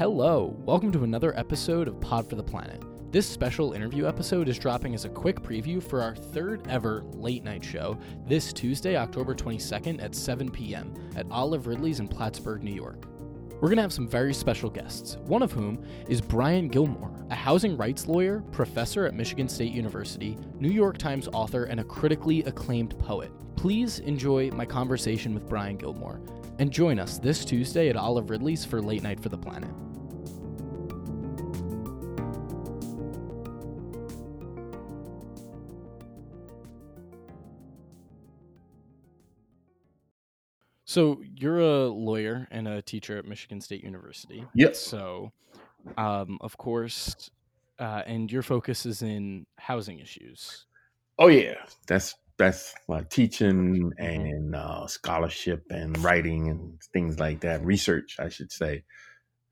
Hello, 0.00 0.56
welcome 0.64 0.90
to 0.92 1.04
another 1.04 1.38
episode 1.38 1.86
of 1.86 2.00
Pod 2.00 2.26
for 2.26 2.34
the 2.34 2.42
Planet. 2.42 2.82
This 3.12 3.28
special 3.28 3.74
interview 3.74 4.08
episode 4.08 4.48
is 4.48 4.58
dropping 4.58 4.94
as 4.94 5.04
a 5.04 5.10
quick 5.10 5.42
preview 5.42 5.82
for 5.82 6.00
our 6.00 6.16
third 6.16 6.66
ever 6.70 7.02
late 7.12 7.44
night 7.44 7.62
show 7.62 7.98
this 8.26 8.50
Tuesday, 8.54 8.96
October 8.96 9.34
22nd 9.34 10.02
at 10.02 10.14
7 10.14 10.50
p.m. 10.50 10.94
at 11.16 11.26
Olive 11.30 11.66
Ridley's 11.66 12.00
in 12.00 12.08
Plattsburgh, 12.08 12.62
New 12.62 12.72
York. 12.72 13.04
We're 13.60 13.68
going 13.68 13.76
to 13.76 13.82
have 13.82 13.92
some 13.92 14.08
very 14.08 14.32
special 14.32 14.70
guests, 14.70 15.18
one 15.26 15.42
of 15.42 15.52
whom 15.52 15.84
is 16.08 16.22
Brian 16.22 16.68
Gilmore, 16.68 17.12
a 17.28 17.34
housing 17.34 17.76
rights 17.76 18.06
lawyer, 18.08 18.40
professor 18.52 19.04
at 19.04 19.12
Michigan 19.12 19.50
State 19.50 19.74
University, 19.74 20.38
New 20.58 20.70
York 20.70 20.96
Times 20.96 21.28
author, 21.28 21.64
and 21.64 21.78
a 21.78 21.84
critically 21.84 22.42
acclaimed 22.44 22.98
poet. 22.98 23.30
Please 23.54 23.98
enjoy 23.98 24.50
my 24.52 24.64
conversation 24.64 25.34
with 25.34 25.46
Brian 25.46 25.76
Gilmore 25.76 26.22
and 26.58 26.70
join 26.70 26.98
us 26.98 27.18
this 27.18 27.44
Tuesday 27.44 27.90
at 27.90 27.96
Olive 27.96 28.30
Ridley's 28.30 28.64
for 28.64 28.80
Late 28.80 29.02
Night 29.02 29.20
for 29.20 29.28
the 29.28 29.36
Planet. 29.36 29.70
So 40.90 41.22
you're 41.36 41.60
a 41.60 41.86
lawyer 41.86 42.48
and 42.50 42.66
a 42.66 42.82
teacher 42.82 43.16
at 43.16 43.24
Michigan 43.24 43.60
State 43.60 43.84
University. 43.84 44.44
Yes. 44.54 44.80
So, 44.80 45.30
um, 45.96 46.36
of 46.40 46.58
course, 46.58 47.30
uh, 47.78 48.02
and 48.06 48.28
your 48.32 48.42
focus 48.42 48.84
is 48.84 49.00
in 49.00 49.46
housing 49.56 50.00
issues. 50.00 50.66
Oh 51.16 51.28
yeah, 51.28 51.54
that's 51.86 52.16
that's 52.38 52.74
my 52.88 53.02
teaching 53.04 53.92
and 53.98 54.56
uh, 54.56 54.88
scholarship 54.88 55.64
and 55.70 55.96
writing 56.02 56.48
and 56.48 56.82
things 56.92 57.20
like 57.20 57.42
that. 57.42 57.64
Research, 57.64 58.16
I 58.18 58.28
should 58.28 58.50
say. 58.50 58.82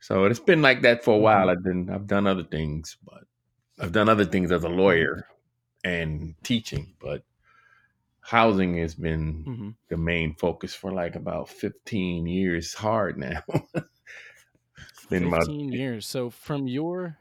So 0.01 0.25
it's 0.25 0.41
been 0.41 0.61
like 0.61 0.83
that 0.83 1.05
for 1.05 1.15
a 1.15 1.19
hmm 1.19 1.21
while. 1.21 1.51
I've 1.51 1.63
been 1.63 1.89
I've 1.89 2.09
done 2.09 2.27
other 2.27 2.43
things, 2.43 2.97
but 3.05 3.23
I've 3.79 3.93
done 3.93 4.09
other 4.09 4.25
things 4.25 4.51
as 4.51 4.65
a 4.65 4.69
lawyer 4.69 5.25
and 5.85 6.35
teaching, 6.43 6.97
but 7.01 7.23
housing 8.29 8.77
has 8.77 8.95
been 8.95 9.43
hmm 9.45 9.71
the 9.89 9.97
main 9.97 10.35
focus 10.35 10.75
for 10.75 10.93
like 10.93 11.17
about 11.17 11.49
15 11.49 12.27
years 12.27 12.75
hard 12.75 13.17
now. 13.17 13.43
it's 13.75 15.07
been 15.09 15.29
about 15.29 15.47
15 15.47 15.73
years. 15.73 16.07
So 16.07 16.29
from 16.29 16.69
your 16.69 17.17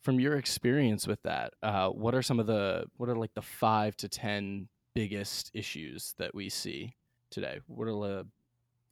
from 0.00 0.18
your 0.18 0.36
experience 0.36 1.06
with 1.06 1.22
that, 1.24 1.52
uh, 1.62 1.90
what 1.90 2.14
are 2.14 2.22
some 2.22 2.40
of 2.40 2.46
the 2.46 2.86
what 2.96 3.10
are 3.10 3.16
like 3.16 3.34
the 3.34 3.42
five 3.42 3.98
to 3.98 4.08
ten 4.08 4.66
biggest 4.94 5.50
issues 5.52 6.14
that 6.16 6.34
we 6.34 6.48
see 6.48 6.96
today? 7.28 7.60
What 7.66 7.88
are 7.88 7.92
the 7.92 8.26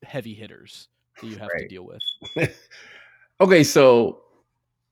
heavy 0.03 0.35
hitters 0.35 0.89
that 1.23 1.29
you 1.29 1.37
have 1.37 1.49
to 1.49 1.67
deal 1.67 1.87
with? 1.87 2.55
okay, 3.41 3.65
so 3.65 4.21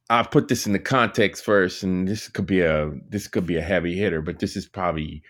I'll 0.09 0.25
put 0.25 0.49
this 0.49 0.67
in 0.67 0.73
the 0.73 0.79
context 0.79 1.45
first, 1.45 1.83
and 1.83 2.09
this 2.09 2.29
could 2.29 2.47
be 2.47 2.63
a 2.63 2.93
this 3.11 3.29
could 3.29 3.45
be 3.45 3.59
a 3.59 3.63
heavy 3.63 3.95
hitter, 3.95 4.23
but 4.23 4.39
this 4.39 4.57
is 4.57 4.67
probably 4.67 5.23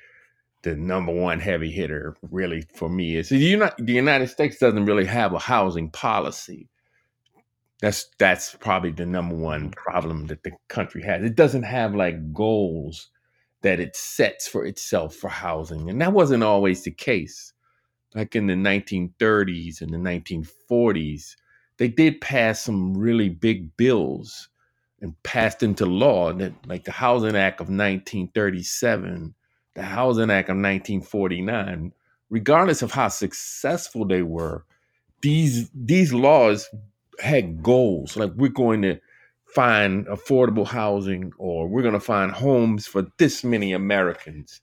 the 0.62 0.77
number 0.77 1.12
one 1.12 1.41
heavy 1.41 1.70
hitter 1.70 2.16
really 2.30 2.62
for 2.75 2.89
me 2.89 3.16
is 3.16 3.30
the 3.30 3.39
United, 3.39 4.28
States 4.28 4.58
doesn't 4.58 4.84
really 4.84 5.06
have 5.06 5.33
a 5.33 5.39
housing 5.39 5.91
policy. 5.91 6.69
That's 7.80 8.11
that's 8.19 8.55
probably 8.56 8.91
the 8.91 9.06
number 9.06 9.34
one 9.34 9.70
problem 9.70 10.27
that 10.27 10.42
the 10.42 10.52
country 10.69 11.02
has. 11.02 11.25
It 11.25 11.34
doesn't 11.34 11.62
have 11.62 11.94
like 11.94 12.34
goals 12.34 13.08
that 13.62 13.80
it 13.80 13.97
sets 13.97 14.47
for 14.47 14.67
itself 14.67 15.14
for 15.14 15.28
housing, 15.28 15.89
and 15.89 16.00
that 16.00 16.12
wasn't 16.12 16.42
always 16.42 16.83
the 16.83 16.91
case. 16.91 17.55
Like 18.14 18.36
in 18.36 18.47
the 18.47 18.55
1930s 18.55 19.80
and 19.80 19.92
the 19.92 19.97
1940s, 19.97 21.36
they 21.78 21.89
did 21.89 22.20
pass 22.20 22.61
some 22.61 22.95
really 22.95 23.29
big 23.29 23.74
bills 23.77 24.51
and 25.01 25.20
passed 25.23 25.63
into 25.63 25.86
law 25.86 26.33
that 26.33 26.52
like 26.67 26.84
the 26.84 26.92
Housing 26.92 27.36
Act 27.36 27.61
of 27.61 27.68
1937, 27.68 29.34
the 29.75 29.83
Housing 29.83 30.31
Act 30.31 30.48
of 30.48 30.57
1949, 30.57 31.92
regardless 32.29 32.83
of 32.83 32.92
how 32.92 33.08
successful 33.08 34.05
they 34.05 34.23
were, 34.23 34.64
these 35.23 35.70
these 35.75 36.13
laws 36.13 36.69
had 37.20 37.63
goals 37.63 38.17
like 38.17 38.33
we're 38.36 38.48
going 38.48 38.81
to 38.81 38.98
find 39.45 40.07
affordable 40.07 40.67
housing 40.67 41.33
or 41.36 41.69
we're 41.69 41.83
going 41.83 41.92
to 41.92 42.01
find 42.01 42.33
homes 42.33 42.86
for 42.86 43.07
this 43.19 43.45
many 43.45 43.73
Americans. 43.73 44.61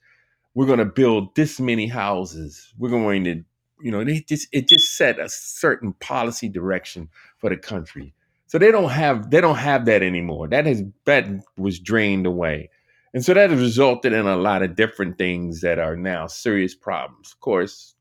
We're 0.56 0.66
going 0.66 0.80
to 0.80 0.86
build 0.86 1.36
this 1.36 1.60
many 1.60 1.88
houses. 1.88 2.74
We're 2.80 2.90
going 2.90 3.26
to 3.26 3.44
you 3.82 3.92
know, 3.92 4.04
they 4.04 4.22
just 4.22 4.48
it 4.52 4.68
just 4.68 4.96
set 4.96 5.20
a 5.20 5.30
certain 5.30 5.94
policy 5.94 6.50
direction 6.50 7.10
for 7.38 7.50
the 7.50 7.58
country. 7.58 8.14
So 8.48 8.58
they 8.58 8.72
don't 8.72 8.90
have 8.90 9.30
they 9.30 9.42
don't 9.42 9.58
have 9.58 9.86
that 9.86 10.02
anymore. 10.02 10.48
That 10.48 10.66
has 10.66 10.84
that 11.06 11.28
was 11.58 11.80
drained 11.80 12.26
away. 12.26 12.70
And 13.18 13.26
so 13.26 13.34
that 13.34 13.50
has 13.50 13.60
resulted 13.60 14.14
in 14.14 14.28
a 14.28 14.36
lot 14.36 14.62
of 14.62 14.76
different 14.76 15.18
things 15.18 15.62
that 15.62 15.80
are 15.80 15.96
now 15.96 16.28
serious 16.28 16.76
problems. 16.76 17.32
Of 17.32 17.40
course, 17.40 17.96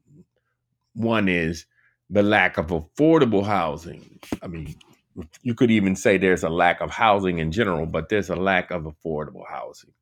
one 0.92 1.26
is 1.26 1.64
the 2.10 2.22
lack 2.22 2.58
of 2.58 2.66
affordable 2.66 3.42
housing. 3.42 4.20
I 4.42 4.48
mean, 4.48 4.74
you 5.40 5.54
could 5.54 5.70
even 5.70 5.96
say 5.96 6.18
there's 6.18 6.42
a 6.42 6.50
lack 6.50 6.82
of 6.82 6.90
housing 6.90 7.38
in 7.38 7.50
general, 7.50 7.86
but 7.86 8.10
there's 8.10 8.28
a 8.28 8.36
lack 8.36 8.70
of 8.70 8.82
affordable 8.82 9.48
housing 9.48 9.94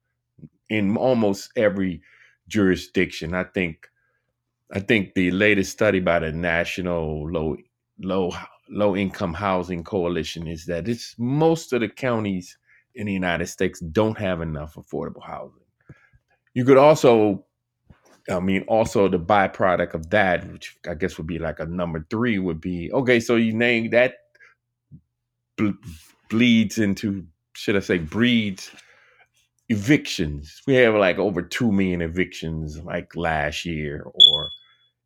in 0.68 0.96
almost 0.96 1.52
every 1.54 2.02
jurisdiction. 2.48 3.34
I 3.34 3.44
think 3.44 3.86
I 4.72 4.80
think 4.80 5.14
the 5.14 5.30
latest 5.30 5.70
study 5.70 6.00
by 6.00 6.18
the 6.18 6.32
National 6.32 7.30
Low 7.30 7.56
Low 8.00 8.32
Low 8.68 8.96
Income 8.96 9.34
Housing 9.34 9.84
Coalition 9.84 10.48
is 10.48 10.66
that 10.66 10.88
it's 10.88 11.14
most 11.18 11.72
of 11.72 11.82
the 11.82 11.88
counties 11.88 12.58
in 12.94 13.06
the 13.06 13.12
United 13.12 13.46
States 13.46 13.80
don't 13.80 14.18
have 14.18 14.40
enough 14.40 14.74
affordable 14.74 15.24
housing. 15.24 15.60
You 16.54 16.64
could 16.64 16.78
also 16.78 17.44
I 18.30 18.40
mean, 18.40 18.64
also 18.68 19.08
the 19.08 19.18
byproduct 19.18 19.94
of 19.94 20.10
that, 20.10 20.50
which 20.50 20.76
I 20.88 20.94
guess 20.94 21.18
would 21.18 21.26
be 21.26 21.38
like 21.38 21.60
a 21.60 21.66
number 21.66 22.06
three, 22.08 22.38
would 22.38 22.60
be 22.60 22.90
okay. 22.92 23.20
So 23.20 23.36
you 23.36 23.52
name 23.52 23.90
that 23.90 24.14
ble- 25.56 25.74
bleeds 26.30 26.78
into, 26.78 27.26
should 27.54 27.76
I 27.76 27.80
say, 27.80 27.98
breeds 27.98 28.70
evictions. 29.68 30.62
We 30.66 30.74
have 30.76 30.94
like 30.94 31.18
over 31.18 31.42
two 31.42 31.70
million 31.70 32.00
evictions, 32.00 32.78
like 32.82 33.14
last 33.14 33.66
year 33.66 34.04
or 34.06 34.48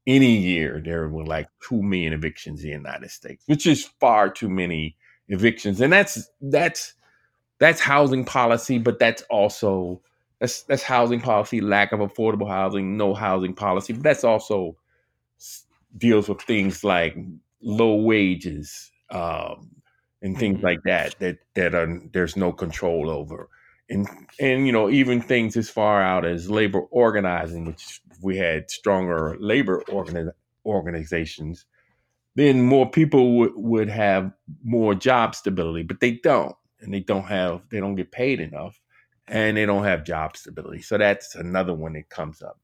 any 0.06 0.36
year. 0.36 0.80
There 0.84 1.08
were 1.08 1.24
like 1.24 1.48
two 1.66 1.82
million 1.82 2.12
evictions 2.12 2.62
in 2.62 2.70
the 2.70 2.76
United 2.76 3.10
States, 3.10 3.42
which 3.46 3.66
is 3.66 3.84
far 4.00 4.30
too 4.30 4.48
many 4.48 4.96
evictions, 5.28 5.80
and 5.80 5.92
that's 5.92 6.30
that's 6.40 6.94
that's 7.58 7.80
housing 7.80 8.24
policy, 8.24 8.78
but 8.78 8.98
that's 8.98 9.22
also 9.30 10.00
that's 10.40 10.62
that's 10.64 10.82
housing 10.82 11.20
policy, 11.20 11.60
lack 11.60 11.92
of 11.92 12.00
affordable 12.00 12.48
housing, 12.48 12.96
no 12.96 13.14
housing 13.14 13.54
policy. 13.54 13.92
But 13.92 14.02
that's 14.02 14.24
also 14.24 14.76
deals 15.96 16.28
with 16.28 16.40
things 16.42 16.84
like 16.84 17.16
low 17.62 17.96
wages 17.96 18.90
um, 19.10 19.70
and 20.22 20.38
things 20.38 20.58
hmm 20.58 20.62
like 20.62 20.80
that 20.84 21.18
that 21.20 21.38
that 21.54 21.74
are 21.74 22.00
there's 22.12 22.36
no 22.36 22.52
control 22.52 23.10
over, 23.10 23.48
and 23.88 24.06
and 24.38 24.66
you 24.66 24.72
know 24.72 24.90
even 24.90 25.20
things 25.20 25.56
as 25.56 25.70
far 25.70 26.02
out 26.02 26.24
as 26.24 26.50
labor 26.50 26.80
organizing, 26.90 27.66
which 27.66 28.00
we 28.22 28.36
had 28.36 28.70
stronger 28.70 29.36
labor 29.40 29.84
organi- 29.88 30.32
organizations, 30.66 31.64
then 32.36 32.62
more 32.62 32.90
people 32.90 33.38
would, 33.38 33.52
would 33.56 33.88
have 33.88 34.32
more 34.64 34.94
job 34.94 35.34
stability, 35.34 35.82
but 35.84 36.00
they 36.00 36.12
don't. 36.12 36.56
And 36.80 36.94
they 36.94 37.00
don't 37.00 37.24
have, 37.24 37.62
they 37.70 37.80
don't 37.80 37.96
get 37.96 38.12
paid 38.12 38.40
enough 38.40 38.80
and 39.28 39.56
they 39.56 39.66
don't 39.66 39.84
have 39.84 40.04
job 40.04 40.36
stability. 40.36 40.82
So 40.82 40.98
that's 40.98 41.34
another 41.34 41.74
one 41.74 41.94
that 41.94 42.08
comes 42.10 42.42
up. 42.42 42.60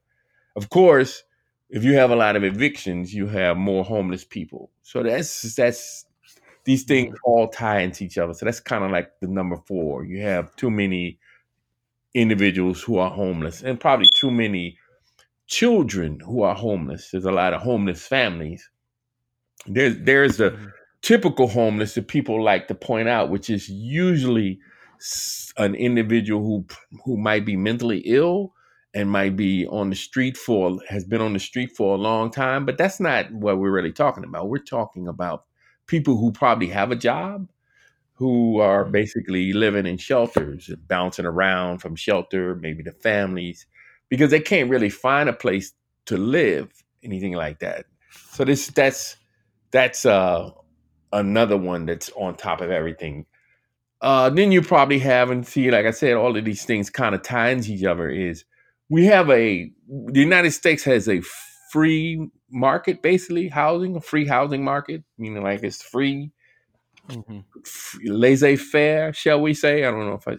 Of 0.57 0.71
course, 0.71 1.25
if 1.71 1.85
you 1.85 1.95
have 1.95 2.11
a 2.11 2.17
lot 2.17 2.37
of 2.37 2.45
evictions, 2.45 3.15
you 3.15 3.27
have 3.29 3.57
more 3.57 3.85
homeless 3.85 4.25
people. 4.25 4.71
So 4.83 5.03
that's, 5.03 5.55
that's, 5.57 6.07
these 6.65 6.85
things 6.85 7.09
hmm 7.09 7.17
all 7.25 7.49
tie 7.49 7.81
into 7.81 8.05
each 8.05 8.19
other. 8.19 8.35
So 8.35 8.47
that's 8.47 8.61
kind 8.61 8.85
of 8.85 8.91
like 8.91 9.11
the 9.21 9.29
number 9.29 9.57
four. 9.67 10.05
You 10.05 10.23
have 10.23 10.55
too 10.57 10.71
many 10.71 11.19
individuals 12.15 12.83
who 12.83 12.99
are 12.99 13.11
homeless 13.11 13.63
and 13.63 13.81
probably 13.81 14.09
too 14.09 14.31
many 14.31 14.79
children 15.47 16.21
who 16.21 16.43
are 16.43 16.55
homeless. 16.55 17.11
There's 17.11 17.25
a 17.27 17.33
lot 17.33 17.55
of 17.55 17.63
homeless 17.63 18.07
families 18.07 18.71
there's 19.67 19.99
there's 20.01 20.41
a 20.41 20.55
hmm 20.55 20.69
typical 21.05 21.49
homeless 21.49 21.95
that 21.95 22.09
people 22.09 22.43
like 22.43 22.69
to 22.69 22.75
point 22.75 23.09
out, 23.09 23.31
which 23.31 23.51
is 23.51 23.69
usually 23.69 24.59
an 25.59 25.75
individual 25.75 26.43
who 26.43 26.67
who 27.05 27.17
might 27.19 27.45
be 27.45 27.57
mentally 27.57 27.99
ill 28.07 28.55
and 28.95 29.11
might 29.11 29.37
be 29.37 29.67
on 29.69 29.91
the 29.91 29.97
street 29.97 30.37
for 30.37 30.79
has 30.89 31.05
been 31.05 31.21
on 31.21 31.35
the 31.35 31.39
street 31.39 31.71
for 31.77 31.95
a 31.95 31.99
long 31.99 32.31
time. 32.31 32.67
But 32.67 32.79
that's 32.79 33.01
not 33.01 33.31
what 33.33 33.59
we're 33.59 33.73
really 33.73 33.93
talking 33.93 34.25
about. 34.25 34.49
We're 34.49 34.59
talking 34.59 35.09
about 35.09 35.45
people 35.87 36.17
who 36.19 36.33
probably 36.33 36.69
have 36.69 36.93
a 36.93 36.97
job, 36.97 37.51
who 38.15 38.61
are 38.61 38.85
hmm 38.85 38.93
basically 38.93 39.53
living 39.53 39.87
in 39.87 39.99
shelters, 39.99 40.69
and 40.69 40.87
bouncing 40.89 41.27
around 41.27 41.81
from 41.81 41.97
shelter, 41.97 42.57
maybe 42.57 42.83
the 42.83 42.93
families, 42.93 43.67
because 44.11 44.31
they 44.31 44.41
can't 44.41 44.71
really 44.71 44.91
find 44.91 45.29
a 45.29 45.35
place 45.35 45.73
to 46.07 46.17
live, 46.17 46.69
anything 47.05 47.35
like 47.35 47.61
that. 47.61 47.87
So 48.33 48.45
this 48.45 48.69
that's 48.69 49.17
that's 49.73 50.07
uh 50.07 50.51
another 51.15 51.59
one 51.59 51.87
that's 51.87 52.11
on 52.17 52.37
top 52.37 52.63
of 52.63 52.71
everything. 52.71 53.27
Uh, 54.03 54.31
then 54.31 54.53
you 54.53 54.63
probably 54.63 54.99
have 55.01 55.31
and 55.31 55.47
see, 55.47 55.71
like 55.71 55.87
I 55.87 55.93
said, 55.93 56.15
all 56.15 56.37
of 56.37 56.45
these 56.45 56.65
things 56.65 56.91
kind 56.91 57.15
of 57.15 57.23
tie 57.23 57.51
into 57.51 57.73
each 57.73 57.85
other. 57.85 58.11
Is 58.11 58.45
we 58.91 59.07
have 59.07 59.31
a 59.31 59.71
the 59.89 60.21
United 60.21 60.53
States 60.53 60.85
has 60.85 61.09
a 61.09 61.23
free 61.73 62.31
market, 62.51 63.03
basically 63.03 63.49
housing, 63.49 63.97
a 63.97 64.01
free 64.01 64.27
housing 64.27 64.65
market, 64.65 65.05
meaning 65.19 65.43
like 65.43 65.63
it's 65.65 65.83
free, 65.83 66.33
hmm 67.09 67.41
laissez 68.05 68.57
faire, 68.57 69.13
shall 69.13 69.41
we 69.43 69.55
say? 69.55 69.85
I 69.85 69.91
don't 69.93 70.07
know 70.07 70.15
if 70.15 70.29
I 70.29 70.37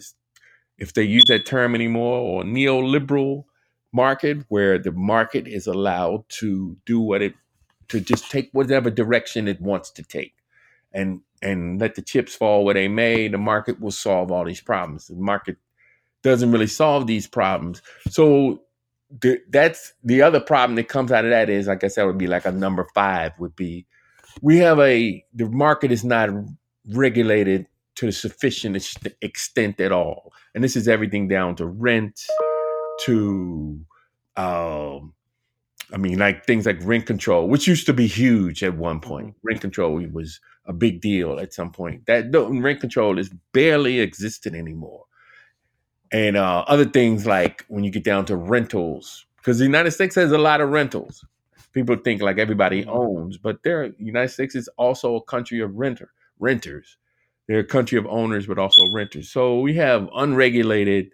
if 0.79 0.93
they 0.93 1.03
use 1.03 1.25
that 1.27 1.45
term 1.47 1.75
anymore, 1.75 2.19
or 2.19 2.43
neoliberal 2.43 3.45
market 3.93 4.39
where 4.49 4.79
the 4.79 4.91
market 4.91 5.47
is 5.47 5.67
allowed 5.67 6.25
to 6.29 6.77
do 6.85 6.99
what 7.01 7.21
it 7.23 7.35
to 7.89 8.01
just 8.01 8.31
take 8.31 8.49
whatever 8.53 8.91
direction 8.91 9.47
it 9.47 9.61
wants 9.61 9.91
to 9.91 10.03
take 10.03 10.35
and 10.95 11.21
and 11.43 11.81
let 11.81 11.95
the 11.95 12.03
chips 12.03 12.35
fall 12.35 12.65
where 12.65 12.75
they 12.75 12.89
may 12.89 13.29
the 13.29 13.39
market 13.39 13.81
will 13.81 13.91
solve 13.91 14.31
all 14.31 14.45
these 14.45 14.61
problems. 14.61 15.07
The 15.07 15.15
market 15.17 15.57
doesn't 16.23 16.51
really 16.51 16.67
solve 16.67 17.07
these 17.07 17.27
problems. 17.27 17.81
So 18.09 18.63
the, 19.21 19.39
that's 19.51 19.93
the 20.03 20.23
other 20.23 20.41
problem 20.41 20.75
that 20.77 20.89
comes 20.89 21.11
out 21.11 21.25
of 21.25 21.31
that 21.31 21.49
is 21.49 21.67
like 21.67 21.79
i 21.79 21.81
guess 21.81 21.95
that 21.95 22.05
would 22.07 22.17
be 22.17 22.27
like 22.27 22.45
a 22.45 22.51
number 22.51 22.87
five 22.95 23.33
would 23.39 23.55
be 23.55 23.85
we 24.41 24.57
have 24.59 24.79
a 24.79 25.25
the 25.33 25.49
market 25.49 25.91
is 25.91 26.05
not 26.05 26.29
regulated 26.91 27.67
to 27.97 28.07
the 28.07 28.13
sufficient 28.13 28.75
extent 29.21 29.81
at 29.81 29.91
all. 29.93 30.33
And 30.55 30.63
this 30.63 30.77
is 30.77 30.87
everything 30.87 31.27
down 31.29 31.55
to 31.57 31.67
rent 31.67 32.21
to 33.01 33.79
um 34.37 35.13
I 35.93 35.97
mean, 35.97 36.19
like 36.19 36.45
things 36.45 36.65
like 36.65 36.79
rent 36.83 37.05
control, 37.07 37.47
which 37.49 37.67
used 37.67 37.85
to 37.87 37.93
be 37.93 38.07
huge 38.07 38.63
at 38.63 38.77
one 38.77 38.99
point. 39.01 39.27
hmm 39.27 39.31
Rent 39.43 39.61
control 39.61 39.95
was 40.11 40.39
a 40.65 40.73
big 40.73 41.01
deal 41.01 41.39
at 41.39 41.53
some 41.53 41.71
point. 41.71 42.05
That 42.07 42.31
rent 42.33 42.79
control 42.79 43.19
is 43.19 43.31
barely 43.53 44.01
existent 44.01 44.55
anymore. 44.55 45.05
And 46.11 46.37
uh, 46.37 46.63
other 46.67 46.85
things 46.85 47.25
like 47.25 47.65
when 47.67 47.83
you 47.83 47.91
get 47.91 48.03
down 48.03 48.25
to 48.25 48.35
rentals, 48.35 49.25
because 49.37 49.57
the 49.59 49.65
United 49.65 49.91
States 49.91 50.15
has 50.15 50.31
a 50.31 50.37
lot 50.37 50.61
of 50.61 50.69
rentals. 50.69 51.25
People 51.73 51.97
think 51.97 52.21
like 52.21 52.37
everybody 52.37 52.83
hmm 52.83 52.89
owns, 52.89 53.37
but 53.37 53.61
there, 53.63 53.91
United 53.97 54.29
States 54.29 54.55
is 54.55 54.69
also 54.77 55.15
a 55.15 55.21
country 55.23 55.59
of 55.59 55.75
renter 55.75 56.11
renters. 56.39 56.97
They're 57.47 57.59
a 57.59 57.65
country 57.65 57.97
of 57.97 58.07
owners, 58.07 58.47
but 58.47 58.57
also 58.57 58.81
renters. 58.93 59.29
So 59.29 59.59
we 59.59 59.73
have 59.75 60.09
unregulated 60.15 61.11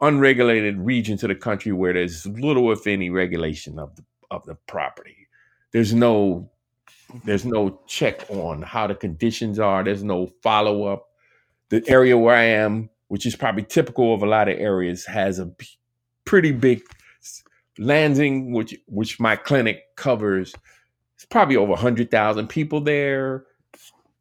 unregulated 0.00 0.78
regions 0.78 1.22
of 1.24 1.28
the 1.28 1.34
country 1.34 1.72
where 1.72 1.92
there's 1.92 2.26
little 2.26 2.70
if 2.72 2.86
any 2.86 3.10
regulation 3.10 3.78
of 3.78 3.96
the 3.96 4.04
of 4.30 4.44
the 4.46 4.54
property. 4.66 5.28
There's 5.72 5.94
no 5.94 6.50
there's 7.24 7.44
no 7.44 7.80
check 7.86 8.24
on 8.30 8.62
how 8.62 8.86
the 8.86 8.94
conditions 8.94 9.58
are. 9.58 9.82
There's 9.82 10.04
no 10.04 10.26
follow 10.42 10.84
up. 10.84 11.06
The 11.70 11.82
area 11.88 12.16
where 12.16 12.36
I 12.36 12.44
am, 12.44 12.90
which 13.08 13.26
is 13.26 13.36
probably 13.36 13.62
typical 13.64 14.14
of 14.14 14.22
a 14.22 14.26
lot 14.26 14.48
of 14.48 14.58
areas, 14.58 15.06
has 15.06 15.38
a 15.38 15.46
p- 15.46 15.66
pretty 16.24 16.52
big 16.52 16.82
Lansing, 17.80 18.52
which 18.52 18.76
which 18.86 19.20
my 19.20 19.36
clinic 19.36 19.84
covers. 19.94 20.52
It's 21.14 21.24
probably 21.24 21.56
over 21.56 21.76
hundred 21.76 22.10
thousand 22.10 22.48
people 22.48 22.80
there 22.80 23.44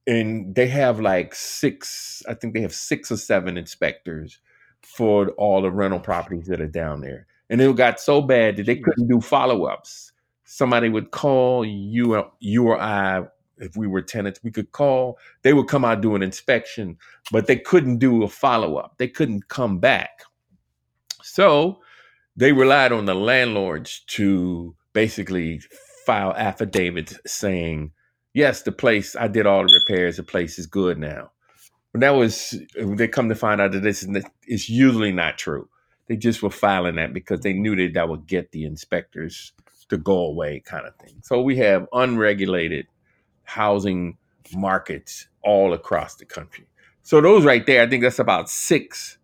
and 0.07 0.55
they 0.55 0.67
have 0.67 0.99
like 0.99 1.35
six 1.35 2.23
i 2.27 2.33
think 2.33 2.53
they 2.53 2.61
have 2.61 2.73
six 2.73 3.11
or 3.11 3.17
seven 3.17 3.57
inspectors 3.57 4.39
for 4.81 5.29
all 5.31 5.61
the 5.61 5.69
rental 5.69 5.99
properties 5.99 6.47
that 6.47 6.61
are 6.61 6.67
down 6.67 7.01
there 7.01 7.27
and 7.49 7.61
it 7.61 7.75
got 7.75 7.99
so 7.99 8.21
bad 8.21 8.55
that 8.55 8.65
they 8.65 8.77
couldn't 8.77 9.07
do 9.07 9.19
follow-ups 9.19 10.13
somebody 10.47 10.89
would 10.89 11.11
call 11.11 11.65
you 11.65 12.15
or 12.15 12.31
you 12.39 12.67
or 12.67 12.79
i 12.79 13.23
if 13.59 13.75
we 13.75 13.87
were 13.87 14.01
tenants 14.01 14.39
we 14.43 14.51
could 14.51 14.71
call 14.71 15.17
they 15.43 15.53
would 15.53 15.67
come 15.67 15.85
out 15.85 16.01
do 16.01 16.15
an 16.15 16.23
inspection 16.23 16.97
but 17.31 17.47
they 17.47 17.57
couldn't 17.57 17.97
do 17.99 18.23
a 18.23 18.27
follow-up 18.27 18.95
they 18.97 19.07
couldn't 19.07 19.47
come 19.49 19.79
back 19.79 20.21
so 21.23 21.79
they 22.37 22.53
relied 22.53 22.91
on 22.91 23.05
the 23.05 23.15
landlords 23.15 24.01
to 24.07 24.75
basically 24.93 25.59
file 26.05 26.33
affidavits 26.37 27.19
saying, 27.25 27.91
yes, 28.33 28.61
the 28.61 28.71
place, 28.71 29.15
I 29.15 29.27
did 29.27 29.45
all 29.47 29.63
the 29.63 29.79
repairs, 29.79 30.17
the 30.17 30.23
place 30.23 30.57
is 30.59 30.67
good 30.67 30.99
now. 30.99 31.31
But 31.91 32.01
that 32.01 32.11
was, 32.11 32.55
they 32.75 33.07
come 33.07 33.27
to 33.29 33.35
find 33.35 33.59
out 33.59 33.71
that 33.73 33.81
this 33.81 34.07
is 34.47 34.69
usually 34.69 35.11
not 35.11 35.37
true. 35.37 35.67
They 36.07 36.15
just 36.15 36.41
were 36.41 36.49
filing 36.49 36.95
that 36.95 37.13
because 37.13 37.41
they 37.41 37.53
knew 37.53 37.75
that 37.75 37.93
that 37.95 38.07
would 38.07 38.27
get 38.27 38.51
the 38.51 38.65
inspectors 38.65 39.51
to 39.89 39.97
go 39.97 40.17
away, 40.25 40.61
kind 40.65 40.85
of 40.85 40.95
thing. 40.97 41.19
So 41.23 41.41
we 41.41 41.57
have 41.57 41.87
unregulated 41.93 42.87
housing 43.43 44.17
markets 44.55 45.27
all 45.43 45.73
across 45.73 46.15
the 46.15 46.25
country. 46.25 46.67
So 47.03 47.21
those 47.21 47.45
right 47.45 47.65
there, 47.65 47.83
I 47.83 47.87
think 47.89 48.03
that's 48.03 48.19
about 48.19 48.49
six 48.49 49.17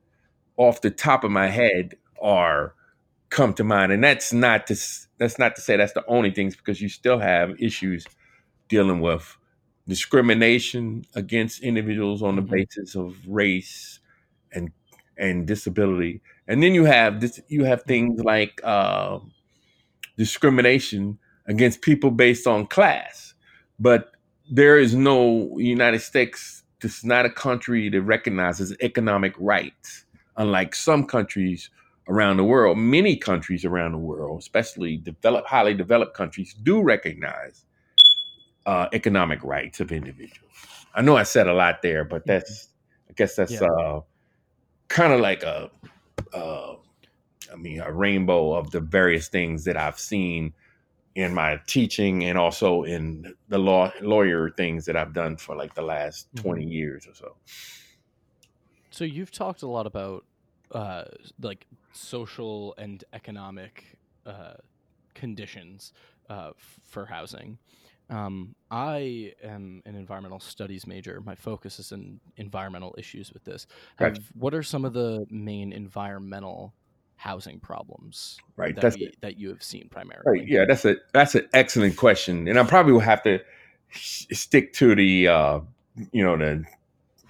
off 0.58 0.82
the 0.82 0.92
top 0.92 1.24
of 1.24 1.32
my 1.32 1.48
head 1.48 1.96
are 2.22 2.76
come 3.30 3.54
to 3.56 3.64
mind, 3.64 3.92
and 3.92 4.04
that's 4.04 4.32
not 4.34 4.68
to 4.68 4.76
that's 5.18 5.40
not 5.40 5.56
to 5.56 5.62
say 5.62 5.78
that's 5.78 5.94
the 5.94 6.06
only 6.08 6.32
things 6.32 6.56
because 6.56 6.82
you 6.82 6.90
still 6.90 7.20
have 7.20 7.52
issues 7.60 8.06
dealing 8.70 9.02
with 9.02 9.38
discrimination 9.88 11.06
against 11.16 11.62
individuals 11.62 12.22
on 12.24 12.36
the 12.36 12.42
hmm 12.42 12.50
basis 12.50 12.96
of 12.96 13.18
race 13.28 14.00
and 14.54 14.72
and 15.18 15.48
disability, 15.48 16.22
and 16.48 16.64
then 16.64 16.74
you 16.74 16.86
have 16.86 17.22
this 17.22 17.40
you 17.48 17.64
have 17.66 17.84
things 17.84 18.24
like 18.24 18.62
uh, 18.64 19.20
discrimination 20.18 21.18
against 21.48 21.82
people 21.82 22.12
based 22.12 22.48
on 22.48 22.66
class, 22.68 23.34
but 23.80 24.12
there 24.50 24.78
is 24.78 24.94
no 24.96 25.58
United 25.58 26.00
States. 26.00 26.64
This 26.82 26.98
is 27.00 27.04
not 27.04 27.26
a 27.26 27.30
country 27.30 27.90
that 27.90 28.02
recognizes 28.02 28.76
economic 28.82 29.34
rights, 29.40 30.06
unlike 30.38 30.76
some 30.76 31.06
countries 31.06 31.70
around 32.10 32.38
the 32.38 32.44
world. 32.44 32.78
Many 32.78 33.16
countries 33.16 33.64
around 33.66 33.94
the 33.94 33.98
world, 33.98 34.40
especially 34.42 34.98
developed, 34.98 35.48
highly 35.48 35.74
developed 35.74 36.16
countries, 36.16 36.54
do 36.64 36.82
recognize 36.82 37.66
uh, 38.66 38.88
economic 38.94 39.44
rights 39.44 39.80
of 39.80 39.92
individuals. 39.92 40.52
I 40.96 41.02
know 41.02 41.16
I 41.18 41.24
said 41.24 41.48
a 41.48 41.54
lot 41.54 41.82
there, 41.82 42.04
but 42.04 42.26
that's 42.26 42.70
I 43.10 43.14
guess 43.14 43.36
that's 43.36 43.54
Yeah. 43.54 43.68
uh, 43.68 44.02
kind 44.88 45.14
of 45.14 45.20
like 45.22 45.44
a, 45.44 45.70
uh, 46.34 46.76
I 47.54 47.58
mean, 47.58 47.80
a 47.82 47.92
rainbow 47.92 48.54
of 48.54 48.72
the 48.72 48.80
various 48.82 49.28
things 49.30 49.66
that 49.66 49.78
I've 49.78 50.00
seen 50.00 50.54
in 51.16 51.34
my 51.34 51.62
teaching 51.68 52.24
and 52.26 52.38
also 52.38 52.84
in 52.84 53.36
the 53.50 53.60
law 53.60 53.92
lawyer 54.02 54.50
things 54.52 54.86
that 54.86 54.96
I've 54.98 55.14
done 55.14 55.38
for 55.38 55.56
like 55.56 55.76
the 55.76 55.84
last 55.84 56.28
hmm 56.34 56.38
20 56.38 56.66
years 56.66 57.08
or 57.08 57.14
so. 57.16 57.38
So 58.92 59.04
you've 59.04 59.32
talked 59.32 59.64
a 59.64 59.68
lot 59.68 59.88
about 59.88 60.26
uh, 60.72 61.06
like 61.42 61.68
social 61.92 62.76
and 62.78 63.04
economic 63.14 63.98
uh, 64.26 64.56
conditions 65.16 65.94
uh, 66.30 66.52
for 66.84 67.06
housing. 67.06 67.58
Um, 68.10 68.56
I 68.70 69.34
am 69.44 69.82
an 69.86 69.96
environmental 69.96 70.40
studies 70.40 70.86
major. 70.86 71.22
My 71.22 71.36
focus 71.36 71.80
is 71.80 71.92
in 71.92 72.20
environmental 72.38 72.94
issues 72.98 73.34
with 73.34 73.44
this. 73.46 73.66
Have 73.98 74.32
what 74.34 74.54
are 74.54 74.64
some 74.64 74.86
of 74.86 74.94
the 74.94 75.26
main 75.30 75.72
environmental 75.74 76.76
housing 77.24 77.60
problems 77.60 78.44
Right. 78.56 78.76
that 78.76 78.90
That's 78.90 78.98
we 78.98 79.14
that 79.22 79.38
you 79.38 79.50
have 79.50 79.64
seen 79.64 79.90
primarily 79.90 80.42
right. 80.42 80.48
Yeah, 80.48 80.66
that's 80.68 80.86
a 80.86 80.98
that's 81.14 81.36
an 81.36 81.48
excellent 81.54 81.98
question, 81.98 82.48
and 82.48 82.60
I 82.60 82.64
probably 82.64 82.94
will 82.94 83.00
have 83.02 83.24
to 83.24 83.40
s- 83.94 84.28
stick 84.32 84.74
to 84.74 84.96
the 84.96 85.28
uh, 85.28 85.60
you 86.12 86.24
know 86.24 86.38
the 86.38 86.66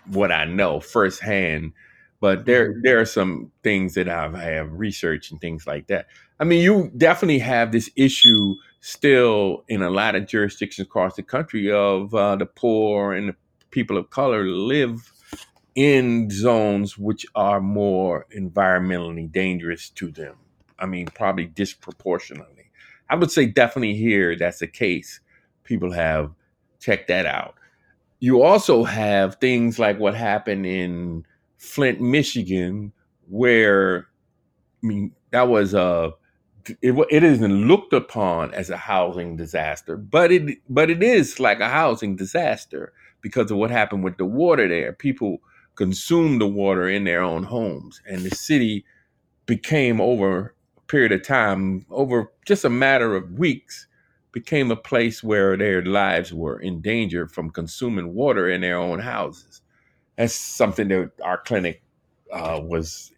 what 0.08 0.32
I 0.34 0.46
know 0.46 0.82
firsthand. 0.82 1.74
But 2.22 2.46
there 2.48 2.74
hmm 2.74 2.84
there 2.84 3.00
are 3.02 3.06
some 3.06 3.52
things 3.64 3.96
that 3.96 4.10
I've, 4.10 4.36
I 4.36 4.44
have 4.46 4.74
researched 4.74 5.32
and 5.32 5.42
things 5.42 5.68
like 5.68 5.88
that. 5.88 6.08
I 6.40 6.46
mean, 6.46 6.64
you 6.64 6.92
definitely 6.98 7.40
have 7.40 7.72
this 7.74 7.92
issue 7.98 8.56
still 8.82 9.66
in 9.70 9.84
a 9.84 9.92
lot 9.92 10.16
of 10.16 10.28
jurisdictions 10.28 10.88
across 10.88 11.16
the 11.16 11.24
country 11.24 11.72
of 11.72 12.14
uh, 12.16 12.36
the 12.38 12.48
poor 12.48 13.14
and 13.14 13.30
the 13.30 13.36
people 13.72 13.98
of 13.98 14.10
color 14.12 14.46
live 14.46 15.13
in 15.76 16.30
zones 16.30 16.98
which 16.98 17.26
are 17.36 17.60
more 17.60 18.28
environmentally 18.36 19.32
dangerous 19.32 19.90
to 19.90 20.12
them. 20.12 20.36
I 20.80 20.86
mean, 20.86 21.08
probably 21.08 21.46
disproportionately. 21.46 22.70
I 23.10 23.16
would 23.16 23.32
say 23.32 23.46
definitely 23.46 23.96
here 23.96 24.36
that's 24.36 24.60
the 24.60 24.68
case. 24.68 25.20
People 25.64 25.92
have 25.92 26.32
checked 26.80 27.08
that 27.08 27.26
out. 27.26 27.56
You 28.20 28.42
also 28.42 28.84
have 28.84 29.36
things 29.36 29.80
like 29.80 30.00
what 30.00 30.16
happened 30.16 30.66
in 30.66 31.26
Flint, 31.58 32.02
Michigan, 32.02 32.94
where 33.28 34.08
I 34.84 34.88
mean 34.88 35.12
that 35.32 35.48
was 35.48 35.74
a 35.74 36.14
it, 36.82 36.94
it 37.10 37.24
isn't 37.24 37.68
looked 37.68 37.94
upon 37.94 38.54
as 38.54 38.70
a 38.70 38.78
housing 38.78 39.36
disaster, 39.36 39.98
but 39.98 40.32
it 40.32 40.60
but 40.70 40.90
it 40.90 41.04
is 41.04 41.40
like 41.40 41.60
a 41.60 41.70
housing 41.70 42.16
disaster 42.16 42.94
because 43.22 43.52
of 43.52 43.58
what 43.58 43.72
happened 43.72 44.04
with 44.04 44.18
the 44.18 44.26
water 44.26 44.68
there. 44.68 44.94
People 44.94 45.42
consumed 45.76 46.42
the 46.42 46.48
water 46.48 46.90
in 46.90 47.04
their 47.04 47.24
own 47.24 47.44
homes, 47.44 48.02
and 48.08 48.22
the 48.22 48.36
city 48.36 48.86
became 49.46 50.02
over 50.02 50.56
a 50.78 50.82
period 50.84 51.12
of 51.12 51.24
time, 51.26 51.86
over 51.90 52.32
just 52.46 52.66
a 52.66 52.70
matter 52.70 53.16
of 53.16 53.32
weeks, 53.34 53.88
became 54.32 54.72
a 54.72 54.76
place 54.76 55.24
where 55.24 55.58
their 55.58 55.84
lives 55.84 56.34
were 56.34 56.60
in 56.60 56.82
danger 56.82 57.28
from 57.28 57.50
consuming 57.50 58.14
water 58.14 58.50
in 58.50 58.62
their 58.62 58.78
own 58.78 59.00
houses. 59.00 59.62
That's 60.18 60.36
something 60.36 60.88
that 60.90 61.12
our 61.24 61.38
clinic 61.40 61.84
uh, 62.32 62.60
was 62.64 63.12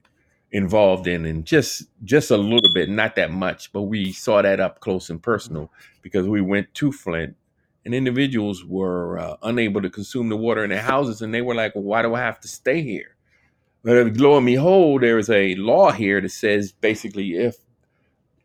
involved 0.52 1.08
in, 1.08 1.26
and 1.26 1.46
just 1.46 1.90
just 2.06 2.32
a 2.32 2.38
little 2.38 2.74
bit, 2.74 2.90
not 2.90 3.16
that 3.18 3.32
much, 3.32 3.74
but 3.74 3.84
we 3.84 4.12
saw 4.14 4.42
that 4.42 4.60
up 4.60 4.80
close 4.80 5.10
and 5.10 5.22
personal 5.22 5.72
because 6.02 6.28
we 6.28 6.42
went 6.42 6.74
to 6.76 6.92
Flint, 6.92 7.36
and 7.86 7.96
individuals 7.96 8.66
were 8.66 9.20
uh, 9.20 9.38
unable 9.44 9.82
to 9.82 9.90
consume 9.90 10.30
the 10.30 10.38
water 10.38 10.64
in 10.64 10.72
their 10.72 10.82
houses, 10.82 11.22
and 11.22 11.34
they 11.34 11.42
were 11.42 11.56
like, 11.56 11.76
well, 11.76 11.86
"Why 11.86 12.02
do 12.02 12.16
I 12.16 12.22
have 12.22 12.40
to 12.42 12.48
stay 12.50 12.82
here?" 12.82 13.16
But 13.84 14.18
lo 14.18 14.38
and 14.38 14.46
behold, 14.46 15.04
there 15.04 15.20
is 15.20 15.30
a 15.30 15.56
law 15.56 15.92
here 15.92 16.22
that 16.22 16.32
says 16.32 16.72
basically 16.74 17.36
if 17.38 17.58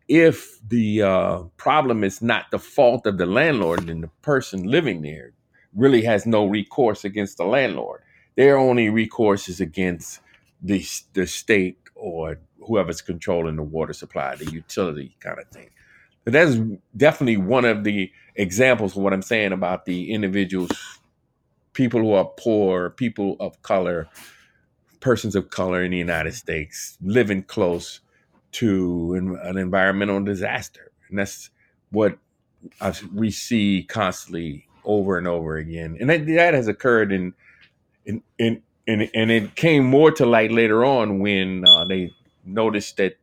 if 0.09 0.59
the 0.69 1.03
uh, 1.03 1.39
problem 1.57 2.05
is 2.05 2.23
not 2.23 2.47
the 2.53 2.59
fault 2.59 3.07
of 3.07 3.19
the 3.19 3.27
landlord, 3.27 3.89
then 3.89 4.03
the 4.03 4.11
person 4.23 4.65
living 4.65 5.03
there 5.03 5.33
really 5.75 6.03
has 6.03 6.27
no 6.27 6.47
recourse 6.47 7.05
against 7.05 7.39
the 7.39 7.45
landlord. 7.45 8.03
Their 8.37 8.59
only 8.59 8.91
recourse 8.91 9.49
is 9.49 9.61
against 9.61 10.21
the 10.63 10.85
the 11.15 11.27
state 11.27 11.79
or 11.97 12.39
whoever's 12.67 13.03
controlling 13.03 13.57
the 13.57 13.65
water 13.65 13.95
supply, 13.95 14.37
the 14.37 14.51
utility 14.51 15.17
kind 15.21 15.39
of 15.41 15.49
thing. 15.49 15.71
But 16.25 16.35
that's 16.35 16.57
definitely 16.97 17.39
one 17.39 17.65
of 17.67 17.85
the 17.85 18.13
examples 18.35 18.97
of 18.97 19.03
what 19.03 19.13
I'm 19.13 19.23
saying 19.23 19.53
about 19.53 19.85
the 19.85 20.13
individuals, 20.13 20.71
people 21.73 22.01
who 22.01 22.13
are 22.13 22.31
poor, 22.39 22.91
people 22.91 23.37
of 23.41 23.61
color, 23.63 24.09
persons 25.01 25.35
of 25.35 25.51
color 25.51 25.83
in 25.83 25.91
the 25.91 25.99
United 25.99 26.35
States 26.35 26.99
living 27.01 27.43
close 27.43 28.01
to 28.53 29.15
an, 29.15 29.59
environmental 29.59 30.23
disaster. 30.23 30.91
And 31.09 31.19
that's 31.19 31.51
what 31.91 32.19
we 33.15 33.31
see 33.31 33.87
constantly 33.89 34.67
over 34.85 35.19
and 35.19 35.27
over 35.27 35.57
again. 35.57 35.97
And 36.01 36.11
that, 36.11 36.27
that 36.27 36.55
has 36.55 36.69
occurred 36.69 37.13
in, 37.13 37.35
in, 38.05 38.23
in, 38.39 38.63
and, 38.87 39.09
and 39.15 39.31
it 39.31 39.55
came 39.55 39.85
more 39.85 40.11
to 40.13 40.27
light 40.27 40.51
later 40.51 40.85
on 40.85 41.21
when 41.21 41.65
uh, 41.67 41.85
they 41.85 42.13
noticed 42.45 42.97
that 42.97 43.17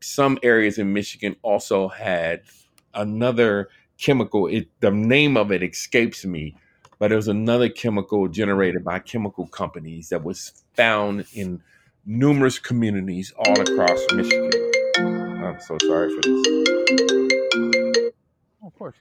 some 0.00 0.38
areas 0.42 0.78
in 0.78 0.92
Michigan 0.92 1.36
also 1.42 1.88
had 1.88 2.42
another 2.94 3.68
chemical. 4.02 4.46
It 4.48 4.68
the 4.80 4.90
name 4.90 5.36
of 5.36 5.52
it 5.52 5.62
escapes 5.62 6.24
me, 6.26 6.56
but 6.98 7.12
it 7.12 7.16
was 7.16 7.28
another 7.28 7.68
chemical 7.68 8.28
generated 8.28 8.84
by 8.84 8.98
chemical 8.98 9.46
companies 9.46 10.08
that 10.10 10.24
was 10.24 10.64
found 10.74 11.24
in 11.34 11.62
numerous 12.04 12.58
communities 12.58 13.32
all 13.38 13.60
across 13.60 14.00
Michigan. 14.14 14.50
I'm 15.44 15.60
so 15.60 15.78
sorry 15.86 16.10
for 16.14 16.20
this. 16.22 16.46
Of 18.64 18.74
course. 18.78 18.96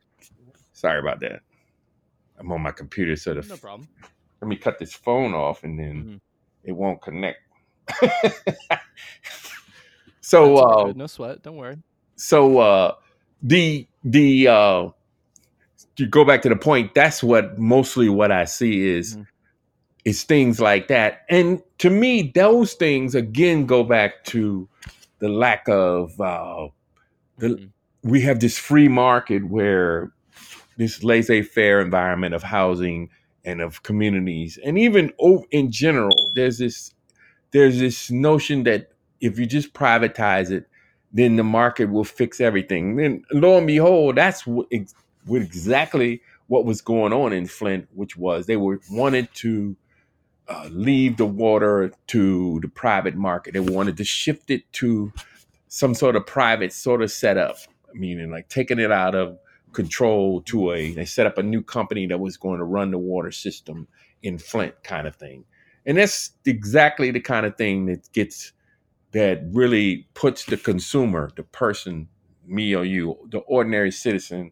Sorry 0.74 1.00
about 1.00 1.20
that. 1.22 1.42
I'm 2.40 2.52
on 2.52 2.62
my 2.62 2.72
computer, 2.72 3.16
so 3.16 3.34
the 3.36 3.42
No 3.48 3.58
problem. 3.58 3.88
let 4.42 4.48
me 4.48 4.56
cut 4.56 4.80
this 4.80 4.94
phone 4.94 5.34
off 5.34 5.64
and 5.64 5.78
then 5.80 5.96
Mhm. 6.04 6.20
it 6.64 6.72
won't 6.74 7.02
connect. 7.02 7.40
so 10.22 10.58
uh. 10.58 10.94
No 10.96 11.08
sweat. 11.08 11.42
Don't 11.44 11.58
worry. 11.58 11.78
so 12.16 12.60
uh 12.60 12.96
the 13.44 13.88
the 14.04 14.48
uh 14.48 14.90
to 15.98 16.08
go 16.08 16.26
back 16.26 16.44
to 16.44 16.50
the 16.50 16.56
point, 16.58 16.96
that's 16.96 17.24
what 17.24 17.60
mostly 17.60 18.10
what 18.10 18.32
I 18.32 18.46
see 18.46 18.88
is 18.90 19.18
Mhm. 19.18 19.28
is 20.06 20.24
things 20.24 20.60
like 20.62 20.88
that. 20.90 21.22
And 21.30 21.62
to 21.80 21.90
me, 21.90 22.32
those 22.36 22.74
things 22.74 23.16
again 23.16 23.66
go 23.68 23.84
back 23.84 24.24
to 24.26 24.70
the 25.20 25.30
lack 25.30 25.68
of 25.70 26.20
uh 26.22 26.70
the 27.40 27.50
Mhm. 27.50 27.72
we 28.04 28.22
have 28.22 28.40
this 28.40 28.58
free 28.58 28.88
market 28.90 29.46
where 29.50 30.12
this 30.78 31.04
laissez-faire 31.04 31.82
environment 31.82 32.36
of 32.36 32.44
housing 32.44 33.10
and 33.46 33.62
of 33.62 33.84
communities 33.84 34.60
and 34.66 34.80
even 34.80 35.14
in 35.52 35.72
general 35.72 36.32
there's 36.36 36.60
this 36.60 36.94
there's 37.52 37.80
this 37.80 38.12
notion 38.12 38.64
that 38.64 38.90
if 39.22 39.40
you 39.40 39.46
just 39.48 39.74
privatize 39.74 40.52
it 40.52 40.68
then 41.14 41.36
the 41.36 41.44
market 41.44 41.90
will 41.90 42.04
fix 42.04 42.40
everything 42.40 42.96
then 42.96 43.24
lo 43.32 43.58
and 43.58 43.68
behold 43.68 44.16
that's 44.16 44.46
what, 44.46 44.68
what 45.26 45.42
exactly 45.42 46.22
what 46.48 46.66
was 46.66 46.82
going 46.82 47.14
on 47.14 47.34
in 47.34 47.46
flint 47.46 47.88
which 47.94 48.18
was 48.18 48.46
they 48.46 48.58
were 48.58 48.80
wanted 48.92 49.28
to 49.34 49.76
uh, 50.48 50.68
leave 50.72 51.18
the 51.18 51.26
water 51.26 51.92
to 52.08 52.60
the 52.62 52.68
private 52.68 53.16
market 53.16 53.54
they 53.54 53.60
wanted 53.60 53.98
to 53.98 54.04
shift 54.04 54.50
it 54.50 54.64
to 54.74 55.12
some 55.74 55.96
sort 55.96 56.18
of 56.18 56.26
private 56.28 56.74
sort 56.74 57.02
of 57.02 57.10
setup, 57.10 57.56
meaning 57.94 58.30
like 58.30 58.50
taking 58.50 58.78
it 58.78 58.92
out 58.92 59.16
of 59.16 59.40
control 59.72 60.42
to 60.42 60.72
a 60.74 60.94
they 60.94 61.06
set 61.06 61.26
up 61.26 61.38
a 61.38 61.44
new 61.44 61.64
company 61.64 62.06
that 62.06 62.20
was 62.20 62.36
going 62.36 62.60
to 62.60 62.66
run 62.66 62.92
the 62.92 62.98
water 62.98 63.32
system 63.32 63.88
in 64.22 64.38
Flint 64.38 64.76
kind 64.84 65.08
of 65.08 65.16
thing. 65.16 65.46
And 65.86 65.98
that's 65.98 66.32
exactly 66.46 67.10
the 67.10 67.22
kind 67.22 67.46
of 67.46 67.56
thing 67.56 67.86
that 67.86 68.12
gets 68.12 68.52
that 69.12 69.42
really 69.52 70.08
puts 70.14 70.46
the 70.46 70.58
consumer, 70.58 71.32
the 71.36 71.44
person, 71.44 72.08
me 72.46 72.76
or 72.76 72.86
you, 72.86 73.18
the 73.32 73.40
ordinary 73.40 73.92
citizen, 73.92 74.52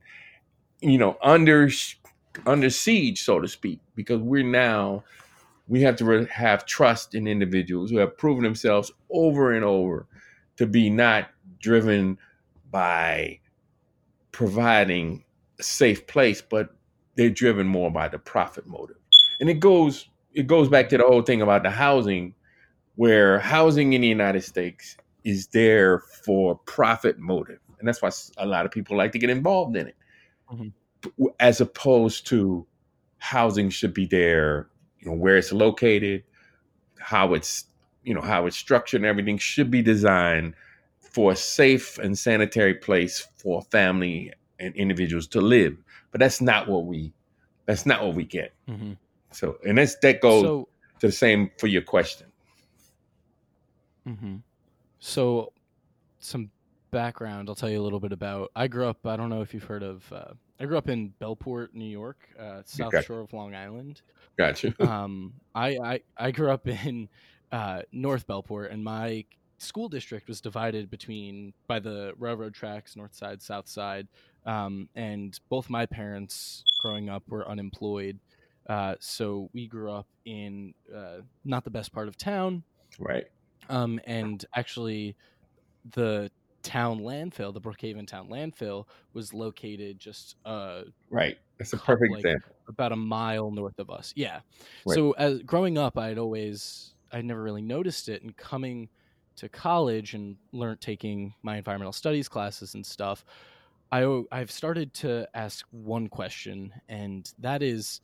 you 0.81 0.97
know, 0.97 1.17
under 1.21 1.69
under 2.45 2.69
siege, 2.69 3.23
so 3.23 3.39
to 3.39 3.47
speak, 3.47 3.79
because 3.95 4.19
we're 4.21 4.43
now 4.43 5.03
we 5.67 5.81
have 5.81 5.95
to 5.97 6.05
re- 6.05 6.27
have 6.31 6.65
trust 6.65 7.15
in 7.15 7.27
individuals 7.27 7.91
who 7.91 7.97
have 7.97 8.17
proven 8.17 8.43
themselves 8.43 8.91
over 9.11 9.53
and 9.53 9.63
over 9.63 10.07
to 10.57 10.65
be 10.65 10.89
not 10.89 11.29
driven 11.61 12.17
by 12.71 13.39
providing 14.31 15.23
a 15.59 15.63
safe 15.63 16.07
place, 16.07 16.41
but 16.41 16.69
they're 17.15 17.29
driven 17.29 17.67
more 17.67 17.91
by 17.91 18.07
the 18.07 18.19
profit 18.19 18.65
motive. 18.65 18.97
And 19.39 19.49
it 19.49 19.59
goes 19.59 20.09
it 20.33 20.47
goes 20.47 20.69
back 20.69 20.89
to 20.89 20.97
the 20.97 21.03
whole 21.03 21.23
thing 21.23 21.41
about 21.41 21.63
the 21.63 21.71
housing, 21.71 22.33
where 23.00 23.39
housing 23.39 23.94
in 23.94 24.01
the 24.01 24.08
United 24.10 24.41
States 24.44 24.98
is 25.24 25.48
there 25.48 26.00
for 26.00 26.58
profit 26.65 27.18
motive, 27.18 27.60
and 27.79 27.88
that's 27.88 28.01
why 28.01 28.10
a 28.38 28.46
lot 28.46 28.65
of 28.65 28.72
people 28.74 28.98
like 28.98 29.13
to 29.13 29.18
get 29.18 29.29
involved 29.29 29.77
in 29.77 29.88
it, 29.88 29.96
Mhm. 30.51 30.74
as 31.39 31.62
opposed 31.62 32.27
to 32.27 32.68
housing 33.20 33.70
should 33.70 33.94
be 33.94 34.06
there, 34.06 34.68
you 35.00 35.08
know, 35.10 35.15
where 35.15 35.38
it's 35.38 35.53
located, 35.53 36.25
how 37.00 37.34
it's 37.34 37.65
you 38.03 38.13
know 38.13 38.20
how 38.22 38.46
it's 38.48 38.58
structured 38.58 39.00
and 39.00 39.06
everything 39.06 39.38
should 39.38 39.72
be 39.72 39.82
designed 39.82 40.53
for 41.00 41.32
a 41.32 41.36
safe 41.38 41.98
and 42.00 42.18
sanitary 42.20 42.74
place 42.74 43.25
for 43.38 43.62
family 43.72 44.34
and 44.60 44.75
individuals 44.75 45.25
to 45.27 45.39
live. 45.39 45.77
But 46.12 46.20
that's 46.20 46.41
not 46.41 46.68
what 46.68 46.86
we 46.86 47.13
that's 47.65 47.86
not 47.86 48.03
what 48.03 48.15
we 48.15 48.25
get. 48.25 48.51
Mhm. 48.68 48.98
so 49.32 49.58
and 49.65 49.77
that's 49.77 49.96
that 50.00 50.20
goes 50.20 50.44
So, 50.44 50.68
to 51.00 51.08
the 51.08 51.13
same 51.13 51.50
for 51.58 51.68
your 51.68 51.82
question 51.82 52.28
mhm. 54.09 54.41
so 54.99 55.53
some 56.19 56.49
background. 56.91 57.49
I'll 57.49 57.55
tell 57.55 57.69
you 57.69 57.79
a 57.79 57.83
little 57.83 57.99
bit 57.99 58.11
about. 58.11 58.51
I 58.55 58.67
grew 58.67 58.87
up. 58.87 59.05
I 59.05 59.15
don't 59.15 59.29
know 59.29 59.41
if 59.41 59.53
you've 59.53 59.63
heard 59.63 59.83
of. 59.83 60.11
Uh, 60.11 60.33
I 60.59 60.65
grew 60.65 60.77
up 60.77 60.89
in 60.89 61.13
Bellport, 61.21 61.69
New 61.73 61.85
York, 61.85 62.17
uh, 62.39 62.61
South 62.65 62.91
Gotcha. 62.91 63.05
Shore 63.05 63.21
of 63.21 63.33
Long 63.33 63.55
Island. 63.55 64.01
gotcha 64.37 64.73
um, 64.89 65.33
I, 65.55 65.77
I 65.77 66.01
I 66.17 66.31
grew 66.31 66.51
up 66.51 66.67
in 66.67 67.09
uh, 67.51 67.83
North 67.91 68.27
Bellport, 68.27 68.71
and 68.73 68.83
my 68.83 69.25
school 69.57 69.89
district 69.89 70.27
was 70.27 70.41
divided 70.41 70.89
between 70.89 71.53
by 71.67 71.79
the 71.79 72.13
railroad 72.17 72.53
tracks, 72.53 72.95
north 72.95 73.13
side, 73.13 73.41
south 73.41 73.67
side. 73.67 74.07
Um, 74.45 74.87
and 74.95 75.37
both 75.49 75.69
my 75.69 75.85
parents, 75.85 76.63
growing 76.81 77.09
up, 77.09 77.23
were 77.27 77.47
unemployed, 77.47 78.19
uh, 78.67 78.95
so 78.99 79.49
we 79.53 79.67
grew 79.67 79.91
up 79.91 80.07
in 80.25 80.73
uh, 80.95 81.21
not 81.43 81.63
the 81.63 81.69
best 81.69 81.91
part 81.91 82.07
of 82.07 82.17
town. 82.17 82.63
right 82.99 83.25
Um, 83.69 83.99
and 84.05 84.43
actually, 84.55 85.15
the 85.91 86.31
town 86.63 86.99
landfill, 86.99 87.53
the 87.53 87.61
Brookhaven 87.61 88.07
town 88.07 88.29
landfill, 88.29 88.85
was 89.13 89.33
located 89.33 89.99
just 89.99 90.35
uh, 90.45 90.83
right 91.09 91.38
that's 91.57 91.73
a 91.73 91.77
perfect 91.77 92.11
like, 92.11 92.19
example 92.19 92.51
about 92.67 92.91
a 92.91 92.95
mile 92.95 93.51
north 93.51 93.79
of 93.79 93.89
us. 93.89 94.13
Yeah. 94.15 94.39
Right. 94.85 94.95
So 94.95 95.11
as 95.13 95.41
growing 95.43 95.77
up, 95.77 95.97
I'd 95.97 96.17
always 96.17 96.93
I'd 97.11 97.25
never 97.25 97.41
really 97.41 97.61
noticed 97.61 98.09
it, 98.09 98.23
and 98.23 98.35
coming 98.35 98.89
to 99.38 99.47
college 99.47 100.15
and 100.15 100.35
learned 100.51 100.81
taking 100.81 101.33
my 101.43 101.57
environmental 101.57 101.93
studies 101.93 102.27
classes 102.27 102.73
and 102.73 102.85
stuff. 102.85 103.23
I, 103.91 104.21
I've 104.31 104.51
started 104.51 104.93
to 104.95 105.27
ask 105.33 105.65
one 105.71 106.09
question, 106.09 106.73
and 106.89 107.31
that 107.39 107.63
is, 107.63 108.01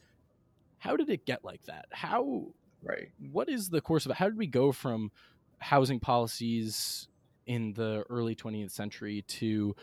how 0.80 0.96
did 0.96 1.10
it 1.10 1.26
get 1.26 1.44
like 1.44 1.62
that? 1.64 1.86
How 1.92 2.48
right 2.82 3.10
what 3.32 3.50
is 3.50 3.70
the 3.70 3.82
course 3.82 4.06
of 4.06 4.12
it? 4.12 4.18
How 4.18 4.26
did 4.26 4.38
we 4.38 4.48
go 4.48 4.72
from 4.72 5.12
housing 5.60 6.00
policies 6.00 7.08
in 7.46 7.74
the 7.74 8.04
early 8.10 8.36
20th 8.36 8.72
century 8.72 9.24
to 9.28 9.76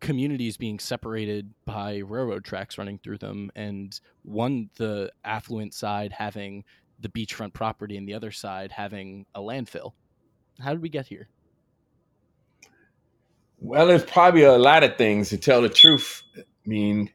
communities 0.00 0.56
being 0.56 0.78
separated 0.78 1.52
by 1.64 1.98
railroad 1.98 2.44
tracks 2.44 2.78
running 2.78 2.98
through 2.98 3.18
them 3.18 3.50
and 3.56 4.00
one 4.22 4.70
the 4.76 5.10
affluent 5.24 5.74
side 5.74 6.12
having 6.12 6.62
the 7.00 7.08
beachfront 7.08 7.52
property 7.52 7.96
and 7.96 8.08
the 8.08 8.14
other 8.14 8.30
side 8.30 8.70
having 8.70 9.26
a 9.34 9.40
landfill 9.40 9.92
how 10.60 10.70
did 10.70 10.80
we 10.82 10.88
get 10.88 11.06
here 11.06 11.28
well 13.58 13.88
there's 13.88 14.04
probably 14.04 14.44
a 14.44 14.56
lot 14.56 14.84
of 14.84 14.96
things 14.96 15.30
to 15.30 15.36
tell 15.36 15.62
the 15.62 15.68
truth 15.68 16.22
I 16.68 16.70
mean, 16.70 17.10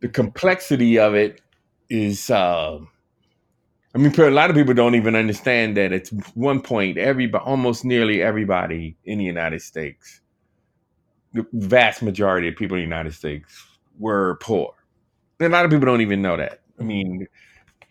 the 0.00 0.08
complexity 0.08 1.00
of 1.00 1.16
it 1.16 1.40
is. 1.90 2.30
Uh, 2.30 2.78
I 3.98 4.00
mean, 4.00 4.14
a 4.20 4.30
lot 4.30 4.48
of 4.48 4.54
people 4.54 4.74
don't 4.74 4.94
even 4.94 5.16
understand 5.16 5.76
that 5.76 5.92
at 5.92 6.06
one 6.34 6.62
point, 6.62 6.98
everybody, 6.98 7.44
almost 7.44 7.84
nearly 7.84 8.22
everybody 8.22 8.96
in 9.04 9.18
the 9.18 9.24
United 9.24 9.60
States, 9.60 10.20
the 11.32 11.44
vast 11.52 12.00
majority 12.00 12.46
of 12.46 12.54
people 12.54 12.76
in 12.76 12.82
the 12.82 12.86
United 12.86 13.12
States 13.12 13.66
were 13.98 14.38
poor. 14.40 14.72
And 15.40 15.52
a 15.52 15.56
lot 15.56 15.64
of 15.64 15.72
people 15.72 15.86
don't 15.86 16.00
even 16.00 16.22
know 16.22 16.36
that. 16.36 16.60
I 16.78 16.84
mean, 16.84 17.26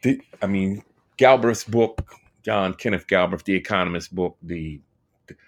the, 0.02 0.22
I 0.42 0.48
mean, 0.48 0.82
Galbraith's 1.18 1.66
book, 1.66 2.10
John 2.42 2.74
Kenneth 2.74 3.08
Galbraith, 3.08 3.44
The 3.44 3.56
Economist 3.56 4.16
book, 4.16 4.38
the 4.42 4.80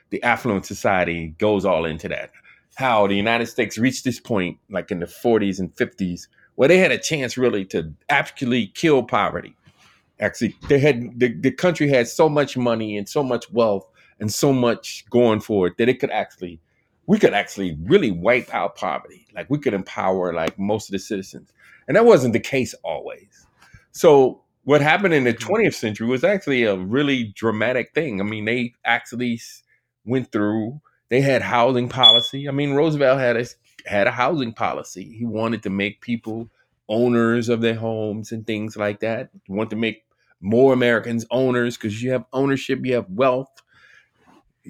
the 0.10 0.22
affluent 0.24 0.66
society 0.66 1.36
goes 1.38 1.64
all 1.64 1.86
into 1.86 2.10
that. 2.10 2.32
How 2.76 3.08
the 3.08 3.16
United 3.16 3.46
States 3.46 3.78
reached 3.78 4.04
this 4.04 4.20
point, 4.20 4.58
like 4.70 4.92
in 4.92 5.00
the 5.00 5.06
40s 5.06 5.60
and 5.60 5.74
50s, 5.74 6.28
where 6.56 6.68
they 6.68 6.80
had 6.80 6.92
a 6.92 6.98
chance 6.98 7.38
really 7.38 7.64
to 7.68 7.94
actually 8.10 8.68
kill 8.68 9.04
poverty. 9.04 9.56
Actually, 10.20 10.56
they 10.68 10.80
had 10.80 11.20
the, 11.20 11.34
the 11.34 11.52
country 11.52 11.88
had 11.88 12.08
so 12.08 12.28
much 12.28 12.58
money 12.58 12.98
and 12.98 13.08
so 13.08 13.24
much 13.24 13.50
wealth 13.52 13.88
and 14.20 14.32
so 14.34 14.52
much 14.52 15.06
going 15.10 15.40
for 15.40 15.68
it 15.68 15.78
that 15.78 15.88
it 15.88 16.00
could 16.00 16.12
actually 16.12 16.60
we 17.10 17.18
could 17.18 17.34
actually 17.34 17.76
really 17.86 18.12
wipe 18.12 18.54
out 18.54 18.76
poverty. 18.76 19.26
Like 19.34 19.50
we 19.50 19.58
could 19.58 19.74
empower 19.74 20.32
like 20.32 20.60
most 20.60 20.90
of 20.90 20.92
the 20.92 21.00
citizens. 21.00 21.52
And 21.88 21.98
that 21.98 22.06
wasn't 22.06 22.34
the 22.34 22.40
case 22.40 22.76
always. 22.84 23.48
So 23.92 24.44
what 24.64 24.82
happened 24.82 25.16
in 25.16 25.24
the 25.24 25.34
20th 25.34 25.58
mm-hmm. 25.58 25.72
century 25.72 26.06
was 26.06 26.24
actually 26.24 26.66
a 26.66 26.78
really 26.78 27.34
dramatic 27.36 27.96
thing. 27.96 28.22
I 28.22 28.24
mean, 28.24 28.46
they 28.46 28.76
actually 28.86 29.42
went 30.06 30.32
through, 30.32 30.82
they 31.10 31.22
had 31.22 31.42
housing 31.42 31.90
policy. 31.90 32.48
I 32.48 32.52
mean, 32.52 32.74
Roosevelt 32.74 33.20
had 33.20 33.38
a 33.38 33.46
had 33.88 34.06
a 34.06 34.12
housing 34.12 34.54
policy. 34.54 35.16
He 35.18 35.26
wanted 35.26 35.64
to 35.64 35.72
make 35.72 36.02
people 36.02 36.48
owners 36.88 37.50
of 37.50 37.62
their 37.62 37.74
homes 37.74 38.32
and 38.32 38.46
things 38.46 38.78
like 38.78 39.00
that. 39.00 39.30
He 39.46 39.54
wanted 39.54 39.72
to 39.72 39.76
make 39.78 40.04
more 40.42 40.74
Americans 40.74 41.26
owners 41.32 41.78
because 41.78 42.02
you 42.02 42.12
have 42.12 42.26
ownership, 42.34 42.80
you 42.84 42.94
have 42.96 43.10
wealth. 43.10 43.62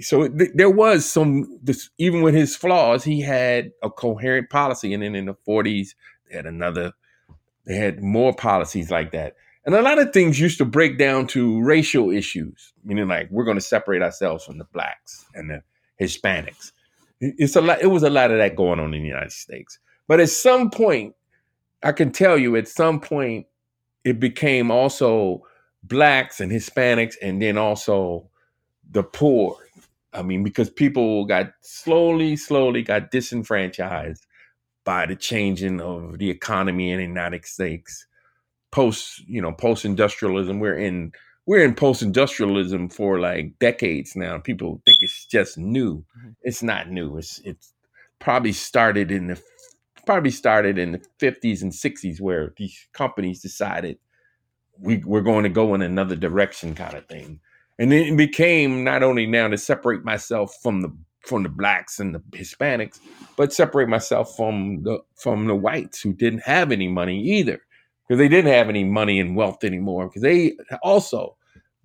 So 0.02 0.28
th- 0.28 0.52
there 0.54 0.70
was 0.70 1.10
some, 1.10 1.60
this, 1.62 1.90
even 1.98 2.22
with 2.22 2.34
his 2.34 2.56
flaws, 2.56 3.04
he 3.04 3.22
had 3.22 3.72
a 3.84 3.90
coherent 3.90 4.50
policy. 4.50 4.94
And 4.94 5.04
then 5.04 5.16
in 5.16 5.26
the 5.26 5.36
40s, 5.48 5.96
they 6.30 6.38
had 6.38 6.46
another, 6.46 6.94
they 7.66 7.76
had 7.76 8.02
more 8.02 8.34
policies 8.34 8.90
like 8.90 9.12
that. 9.12 9.36
And 9.66 9.76
a 9.76 9.82
lot 9.82 10.00
of 10.00 10.14
things 10.14 10.40
used 10.40 10.58
to 10.60 10.66
break 10.66 10.98
down 10.98 11.28
to 11.28 11.62
racial 11.62 12.12
issues, 12.12 12.74
meaning 12.84 13.08
like 13.08 13.30
we're 13.30 13.44
going 13.44 13.58
to 13.58 13.62
separate 13.62 14.02
ourselves 14.02 14.46
from 14.46 14.58
the 14.58 14.66
blacks 14.66 15.26
and 15.36 15.50
the 15.50 15.62
Hispanics. 16.02 16.72
It's 17.20 17.56
a 17.56 17.62
lot. 17.62 17.82
It 17.82 17.88
was 17.88 18.04
a 18.04 18.10
lot 18.10 18.32
of 18.32 18.38
that 18.38 18.56
going 18.56 18.80
on 18.80 18.94
in 18.94 19.04
the 19.04 19.08
United 19.08 19.34
States. 19.34 19.78
But 20.08 20.22
at 20.22 20.30
some 20.30 20.72
point, 20.72 21.16
I 21.84 21.92
can 21.92 22.12
tell 22.12 22.38
you, 22.38 22.56
at 22.56 22.68
some 22.68 23.02
point, 23.02 23.48
it 24.06 24.20
became 24.20 24.72
also 24.72 25.44
blacks 25.84 26.40
and 26.40 26.52
Hispanics, 26.52 27.16
and 27.22 27.42
then 27.42 27.58
also 27.58 28.30
the 28.90 29.04
poor. 29.04 29.58
I 30.14 30.24
mean, 30.24 30.44
because 30.44 30.70
people 30.70 31.26
got 31.26 31.52
slowly, 31.62 32.36
slowly 32.36 32.82
got 32.82 33.12
disenfranchised 33.12 34.26
by 34.84 35.06
the 35.06 35.16
changing 35.16 35.80
of 35.82 36.18
the 36.18 36.30
economy 36.30 36.92
in 36.92 36.98
the 36.98 37.04
United 37.04 37.46
States 37.46 38.08
post 38.72 39.20
you 39.28 39.42
know 39.42 39.52
post 39.52 39.86
industrialism 39.86 40.60
we're 40.60 40.78
in 40.78 41.12
we're 41.46 41.64
in 41.64 41.74
post 41.74 42.02
industrialism 42.02 42.90
for 42.90 43.20
like 43.20 43.58
decades 43.60 44.16
now 44.16 44.38
people 44.38 44.82
think 44.86 44.98
it's 45.02 45.26
just 45.26 45.58
new 45.58 45.98
mm-hmm. 45.98 46.30
it's 46.44 46.62
not 46.62 46.90
new 46.90 47.18
it's 47.18 47.40
it's 47.44 47.74
probably 48.20 48.52
started 48.52 49.12
in 49.12 49.28
the 49.28 49.42
probably 50.06 50.32
started 50.32 50.78
in 50.78 50.92
the 50.94 51.02
50s 51.20 51.62
and 51.62 51.72
60s 51.72 52.22
where 52.22 52.54
these 52.58 52.88
companies 52.94 53.42
decided 53.42 53.98
we, 54.82 54.98
we're 55.00 55.22
going 55.22 55.44
to 55.44 55.50
go 55.50 55.74
in 55.76 55.82
another 55.82 56.16
direction 56.16 56.76
kind 56.76 56.96
of 56.96 57.06
thing 57.08 57.40
and 57.80 57.94
it 57.94 58.16
became 58.18 58.84
not 58.84 59.04
only 59.04 59.26
now 59.26 59.48
to 59.48 59.58
separate 59.58 60.04
myself 60.04 60.56
from 60.62 60.82
the 60.82 60.90
from 61.22 61.44
the 61.44 61.50
blacks 61.50 62.00
and 62.00 62.16
the 62.16 62.20
hispanics 62.32 63.00
but 63.38 63.54
separate 63.54 63.90
myself 63.90 64.36
from 64.36 64.84
the 64.84 65.00
from 65.16 65.48
the 65.48 65.56
whites 65.56 66.02
who 66.02 66.14
didn't 66.14 66.44
have 66.44 66.72
any 66.72 66.88
money 66.88 67.22
either 67.22 67.60
because 68.08 68.20
they 68.20 68.28
didn't 68.28 68.52
have 68.52 68.70
any 68.70 68.84
money 68.84 69.20
and 69.20 69.36
wealth 69.36 69.64
anymore 69.64 70.08
because 70.08 70.22
they 70.24 70.54
also 70.84 71.36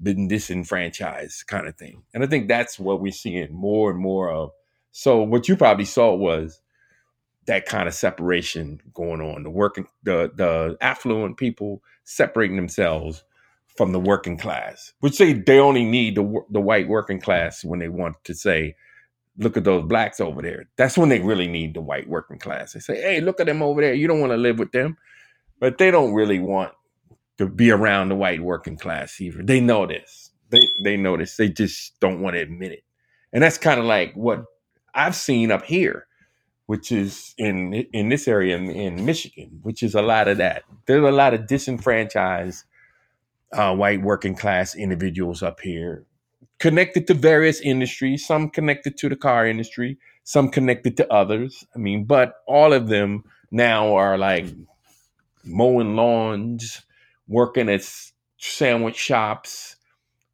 been 0.02 0.28
disenfranchised 0.28 1.46
kind 1.46 1.66
of 1.66 1.76
thing. 1.76 2.02
And 2.14 2.24
I 2.24 2.26
think 2.26 2.48
that's 2.48 2.78
what 2.78 3.00
we're 3.00 3.12
seeing 3.12 3.52
more 3.52 3.90
and 3.90 3.98
more 4.00 4.30
of. 4.30 4.50
So 4.92 5.22
what 5.22 5.48
you 5.48 5.56
probably 5.56 5.84
saw 5.84 6.14
was 6.14 6.60
that 7.46 7.66
kind 7.66 7.88
of 7.88 7.94
separation 7.94 8.80
going 8.94 9.20
on. 9.20 9.42
The 9.42 9.50
working 9.50 9.86
the 10.02 10.30
the 10.34 10.76
affluent 10.80 11.36
people 11.36 11.82
separating 12.04 12.56
themselves 12.56 13.24
from 13.76 13.92
the 13.92 14.00
working 14.00 14.38
class, 14.38 14.92
which 15.00 15.14
say 15.14 15.32
they 15.32 15.58
only 15.58 15.84
need 15.84 16.14
the 16.14 16.42
the 16.50 16.60
white 16.60 16.88
working 16.88 17.20
class 17.20 17.64
when 17.64 17.80
they 17.80 17.88
want 17.88 18.16
to 18.24 18.34
say, 18.34 18.76
look 19.38 19.56
at 19.56 19.64
those 19.64 19.84
blacks 19.84 20.20
over 20.20 20.42
there. 20.42 20.66
That's 20.76 20.96
when 20.96 21.08
they 21.08 21.20
really 21.20 21.48
need 21.48 21.74
the 21.74 21.80
white 21.80 22.08
working 22.08 22.38
class. 22.38 22.72
They 22.72 22.80
say, 22.80 23.00
hey, 23.00 23.20
look 23.20 23.40
at 23.40 23.46
them 23.46 23.62
over 23.62 23.80
there. 23.80 23.94
You 23.94 24.06
don't 24.06 24.20
want 24.20 24.32
to 24.32 24.36
live 24.36 24.58
with 24.58 24.72
them 24.72 24.96
but 25.60 25.78
they 25.78 25.90
don't 25.90 26.12
really 26.12 26.38
want 26.38 26.72
to 27.38 27.48
be 27.48 27.70
around 27.70 28.08
the 28.08 28.14
white 28.14 28.42
working 28.42 28.76
class 28.76 29.20
either. 29.20 29.42
They 29.42 29.60
know 29.60 29.86
this. 29.86 30.30
They 30.50 30.60
they 30.82 30.96
know 30.96 31.16
this. 31.16 31.36
They 31.36 31.48
just 31.48 31.98
don't 32.00 32.20
want 32.20 32.34
to 32.34 32.42
admit 32.42 32.72
it. 32.72 32.84
And 33.32 33.42
that's 33.42 33.58
kind 33.58 33.80
of 33.80 33.86
like 33.86 34.12
what 34.14 34.44
I've 34.94 35.16
seen 35.16 35.50
up 35.50 35.64
here, 35.64 36.06
which 36.66 36.90
is 36.90 37.34
in 37.36 37.74
in 37.92 38.08
this 38.08 38.26
area 38.26 38.56
in, 38.56 38.70
in 38.70 39.04
Michigan, 39.04 39.60
which 39.62 39.82
is 39.82 39.94
a 39.94 40.02
lot 40.02 40.28
of 40.28 40.38
that. 40.38 40.62
There's 40.86 41.04
a 41.04 41.10
lot 41.10 41.34
of 41.34 41.46
disenfranchised 41.46 42.64
uh, 43.52 43.74
white 43.74 44.02
working 44.02 44.34
class 44.34 44.74
individuals 44.74 45.42
up 45.42 45.60
here, 45.60 46.04
connected 46.58 47.06
to 47.06 47.14
various 47.14 47.60
industries. 47.60 48.26
Some 48.26 48.50
connected 48.50 48.96
to 48.98 49.08
the 49.08 49.16
car 49.16 49.46
industry, 49.46 49.98
some 50.24 50.48
connected 50.50 50.96
to 50.98 51.12
others. 51.12 51.64
I 51.74 51.78
mean, 51.78 52.04
but 52.04 52.36
all 52.46 52.72
of 52.72 52.88
them 52.88 53.24
now 53.50 53.94
are 53.94 54.16
like 54.18 54.46
mowing 55.44 55.96
lawns, 55.96 56.82
working 57.28 57.68
at 57.68 57.88
sandwich 58.38 58.96
shops. 58.96 59.76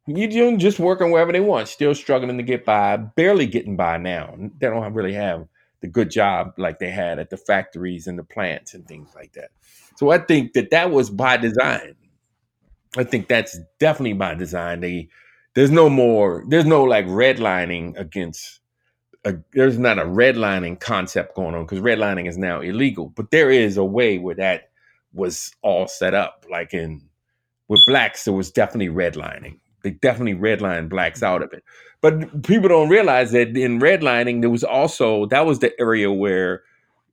You 0.07 0.57
just 0.57 0.79
working 0.79 1.11
wherever 1.11 1.31
they 1.31 1.39
want, 1.39 1.67
still 1.67 1.93
struggling 1.93 2.37
to 2.37 2.43
get 2.43 2.65
by, 2.65 2.97
barely 2.97 3.45
getting 3.45 3.77
by 3.77 3.97
now. 3.97 4.35
They 4.59 4.67
don't 4.67 4.93
really 4.93 5.13
have 5.13 5.47
the 5.81 5.87
good 5.87 6.11
job 6.11 6.53
like 6.57 6.79
they 6.79 6.91
had 6.91 7.19
at 7.19 7.29
the 7.29 7.37
factories 7.37 8.07
and 8.07 8.17
the 8.17 8.23
plants 8.23 8.73
and 8.73 8.87
things 8.87 9.09
like 9.15 9.33
that. 9.33 9.49
So 9.97 10.11
I 10.11 10.19
think 10.19 10.53
that 10.53 10.71
that 10.71 10.91
was 10.91 11.09
by 11.09 11.37
design. 11.37 11.95
I 12.97 13.03
think 13.03 13.27
that's 13.27 13.59
definitely 13.79 14.13
by 14.13 14.35
design. 14.35 14.81
They 14.81 15.09
there's 15.55 15.71
no 15.71 15.89
more 15.89 16.43
there's 16.47 16.65
no 16.65 16.83
like 16.83 17.05
redlining 17.05 17.97
against 17.97 18.59
a, 19.25 19.35
there's 19.53 19.77
not 19.77 19.99
a 19.99 20.03
redlining 20.05 20.79
concept 20.79 21.35
going 21.35 21.55
on 21.55 21.65
because 21.65 21.79
redlining 21.79 22.27
is 22.27 22.37
now 22.37 22.61
illegal, 22.61 23.09
but 23.15 23.31
there 23.31 23.51
is 23.51 23.77
a 23.77 23.85
way 23.85 24.17
where 24.17 24.35
that 24.35 24.69
was 25.13 25.51
all 25.61 25.87
set 25.87 26.13
up. 26.13 26.45
Like 26.49 26.73
in 26.73 27.01
with 27.67 27.81
blacks, 27.85 28.25
there 28.25 28.33
was 28.33 28.51
definitely 28.51 28.93
redlining. 28.93 29.59
They 29.83 29.91
definitely 29.91 30.35
redlined 30.35 30.89
blacks 30.89 31.19
mm-hmm. 31.19 31.33
out 31.33 31.43
of 31.43 31.53
it. 31.53 31.63
But 32.01 32.43
people 32.43 32.69
don't 32.69 32.89
realize 32.89 33.31
that 33.31 33.55
in 33.55 33.79
redlining, 33.79 34.41
there 34.41 34.49
was 34.49 34.63
also 34.63 35.27
that 35.27 35.45
was 35.45 35.59
the 35.59 35.71
area 35.79 36.11
where 36.11 36.63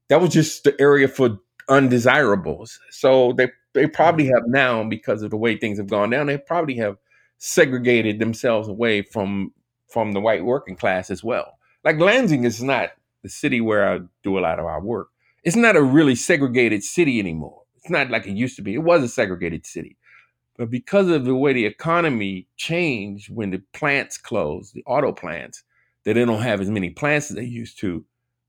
that 0.09 0.21
was 0.21 0.31
just 0.31 0.65
the 0.65 0.75
area 0.81 1.09
for 1.09 1.39
undesirables. 1.69 2.79
So 2.91 3.33
they 3.33 3.51
they 3.75 3.87
probably 3.87 4.25
mm-hmm. 4.25 4.35
have 4.35 4.45
now, 4.47 4.85
because 4.85 5.23
of 5.23 5.31
the 5.31 5.37
way 5.37 5.57
things 5.57 5.79
have 5.79 5.89
gone 5.89 6.11
down, 6.11 6.27
they 6.27 6.39
probably 6.39 6.77
have 6.77 6.97
segregated 7.39 8.19
themselves 8.19 8.69
away 8.69 9.03
from 9.03 9.53
from 9.89 10.13
the 10.13 10.21
white 10.21 10.45
working 10.45 10.77
class 10.77 11.11
as 11.11 11.25
well. 11.25 11.59
Like 11.85 11.99
Lansing 11.99 12.45
is 12.45 12.63
not 12.63 12.91
the 13.23 13.29
city 13.29 13.61
where 13.61 13.93
I 13.93 14.01
do 14.23 14.39
a 14.39 14.41
lot 14.41 14.59
of 14.59 14.67
our 14.67 14.83
work. 14.83 15.09
It's 15.45 15.57
not 15.57 15.77
a 15.77 15.83
really 15.83 16.15
segregated 16.15 16.83
city 16.83 17.19
anymore. 17.19 17.63
It's 17.77 17.91
not 17.91 18.11
like 18.11 18.27
it 18.27 18.37
used 18.37 18.57
to 18.57 18.63
be. 18.63 18.75
It 18.75 18.83
was 18.83 19.03
a 19.03 19.09
segregated 19.09 19.65
city. 19.65 19.97
But 20.59 20.71
because 20.71 21.09
of 21.09 21.25
the 21.25 21.37
way 21.37 21.53
the 21.55 21.65
economy 21.65 22.49
changed 22.57 23.35
when 23.35 23.51
the 23.51 23.63
plants 23.73 24.19
closed, 24.19 24.75
the 24.75 24.83
auto 24.87 25.13
plants, 25.13 25.63
that 26.05 26.15
they 26.15 26.25
don't 26.25 26.43
have 26.43 26.61
as 26.61 26.69
many 26.69 26.91
plants 26.91 27.31
as 27.31 27.37
they 27.37 27.45
used 27.45 27.79
to, 27.79 28.05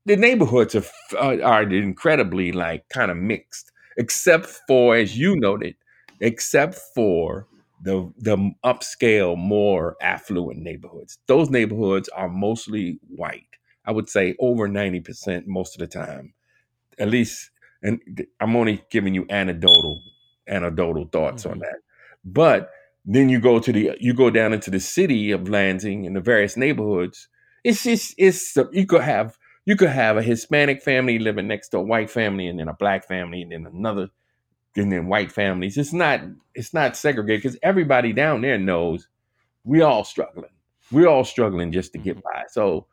the 0.06 0.16
neighborhoods 0.16 0.74
are, 0.74 0.84
uh, 1.16 1.40
are 1.40 1.62
incredibly 1.62 2.50
like 2.52 2.88
kind 2.88 3.10
of 3.10 3.16
mixed, 3.16 3.70
except 3.96 4.46
for, 4.66 4.96
as 4.96 5.16
you 5.16 5.36
noted, 5.36 5.76
except 6.20 6.74
for 6.94 7.46
the 7.82 8.12
the 8.18 8.36
upscale, 8.64 9.36
more 9.36 9.96
affluent 10.02 10.58
neighborhoods. 10.58 11.18
Those 11.26 11.48
neighborhoods 11.48 12.08
are 12.10 12.28
mostly 12.28 12.98
white. 13.08 13.46
I 13.86 13.92
would 13.92 14.08
say 14.08 14.34
over 14.38 14.68
90% 14.68 15.46
most 15.46 15.74
of 15.74 15.80
the 15.80 15.86
time. 15.86 16.34
At 16.98 17.08
least 17.08 17.50
and 17.82 18.26
I'm 18.40 18.56
only 18.56 18.84
giving 18.90 19.14
you 19.14 19.26
anecdotal 19.30 20.02
anecdotal 20.46 21.06
thoughts 21.06 21.44
mm-hmm. 21.44 21.52
on 21.52 21.58
that. 21.60 21.76
But 22.24 22.70
then 23.04 23.28
you 23.28 23.40
go 23.40 23.58
to 23.58 23.72
the 23.72 23.92
you 24.00 24.14
go 24.14 24.30
down 24.30 24.52
into 24.52 24.70
the 24.70 24.80
city 24.80 25.30
of 25.30 25.48
Lansing 25.48 26.06
and 26.06 26.14
the 26.16 26.20
various 26.20 26.56
neighborhoods. 26.56 27.28
It's 27.64 27.84
just 27.84 28.14
it's 28.18 28.56
you 28.72 28.86
could 28.86 29.02
have 29.02 29.36
you 29.66 29.76
could 29.76 29.90
have 29.90 30.16
a 30.16 30.22
Hispanic 30.22 30.82
family 30.82 31.18
living 31.18 31.48
next 31.48 31.70
to 31.70 31.78
a 31.78 31.82
white 31.82 32.10
family, 32.10 32.46
and 32.46 32.58
then 32.58 32.68
a 32.68 32.74
black 32.74 33.06
family, 33.06 33.42
and 33.42 33.52
then 33.52 33.66
another, 33.66 34.08
and 34.76 34.92
then 34.92 35.08
white 35.08 35.32
families. 35.32 35.78
It's 35.78 35.92
not 35.92 36.20
it's 36.54 36.74
not 36.74 36.96
segregated 36.96 37.42
because 37.42 37.58
everybody 37.62 38.12
down 38.12 38.42
there 38.42 38.58
knows 38.58 39.08
we 39.64 39.82
all 39.82 40.04
struggling. 40.04 40.50
We're 40.92 41.08
all 41.08 41.24
struggling 41.24 41.72
just 41.72 41.92
to 41.92 41.98
get 41.98 42.18
Mhm. 42.18 42.22
by. 42.22 42.44
So 42.48 42.86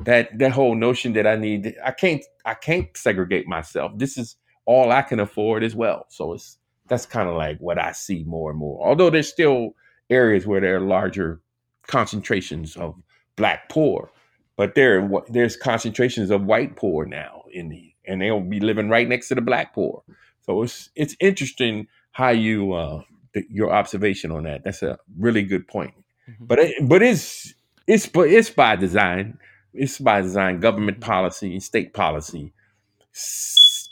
that 0.00 0.38
that 0.38 0.52
whole 0.52 0.74
notion 0.74 1.14
that 1.14 1.26
I 1.26 1.36
need 1.36 1.74
I 1.84 1.92
can't 1.92 2.24
I 2.44 2.54
can't 2.54 2.94
segregate 2.96 3.46
myself. 3.48 3.92
This 3.96 4.18
is 4.18 4.36
all 4.66 4.92
I 4.92 5.02
can 5.02 5.20
afford 5.20 5.64
as 5.64 5.74
well. 5.74 6.06
So 6.10 6.34
it's 6.34 6.58
that's 6.88 7.06
kind 7.06 7.28
of 7.28 7.36
like 7.36 7.58
what 7.58 7.78
I 7.78 7.92
see 7.92 8.24
more 8.24 8.50
and 8.50 8.58
more. 8.58 8.86
Although 8.86 9.10
there's 9.10 9.28
still 9.28 9.74
areas 10.10 10.46
where 10.46 10.60
there 10.60 10.76
are 10.76 10.80
larger 10.80 11.40
concentrations 11.86 12.76
of 12.76 12.94
black 13.36 13.68
poor, 13.68 14.10
but 14.56 14.74
there 14.74 15.08
there's 15.28 15.56
concentrations 15.56 16.30
of 16.30 16.44
white 16.44 16.76
poor 16.76 17.04
now 17.06 17.44
in 17.52 17.68
the 17.68 17.92
and 18.06 18.22
they'll 18.22 18.40
be 18.40 18.60
living 18.60 18.88
right 18.88 19.08
next 19.08 19.28
to 19.28 19.34
the 19.34 19.40
black 19.40 19.74
poor. 19.74 20.02
So 20.42 20.62
it's 20.62 20.90
it's 20.94 21.16
interesting 21.20 21.88
how 22.12 22.30
you 22.30 22.72
uh 22.72 23.02
th- 23.34 23.46
your 23.50 23.72
observation 23.72 24.30
on 24.30 24.44
that. 24.44 24.64
That's 24.64 24.82
a 24.82 24.98
really 25.18 25.42
good 25.42 25.66
point. 25.68 25.94
Mhm. 26.28 26.46
But 26.48 26.58
it, 26.60 26.88
but 26.88 27.02
it's 27.02 27.54
it's 27.86 28.06
but 28.06 28.28
it's 28.28 28.50
by 28.50 28.76
design. 28.76 29.38
It's 29.74 29.98
by 29.98 30.22
design. 30.22 30.60
Government 30.60 30.98
Mhm. 30.98 31.02
policy 31.02 31.52
and 31.52 31.62
state 31.62 31.92
policy 31.94 32.52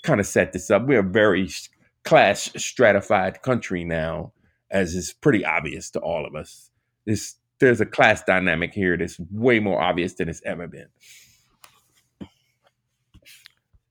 kind 0.02 0.20
of 0.20 0.26
set 0.26 0.52
this 0.52 0.70
up. 0.70 0.86
We're 0.86 1.00
a 1.00 1.02
very 1.02 1.44
s- 1.44 1.68
class 2.04 2.50
stratified 2.56 3.42
country 3.42 3.84
now, 3.84 4.32
as 4.70 4.94
is 4.94 5.12
pretty 5.12 5.44
obvious 5.44 5.90
to 5.90 6.00
all 6.00 6.26
of 6.26 6.34
us. 6.34 6.70
This 7.06 7.36
there's 7.60 7.80
a 7.80 7.86
class 7.86 8.22
dynamic 8.24 8.74
here 8.74 8.96
that's 8.96 9.18
way 9.30 9.60
more 9.60 9.80
obvious 9.80 10.14
than 10.14 10.28
it's 10.28 10.42
ever 10.44 10.66
been. 10.66 10.88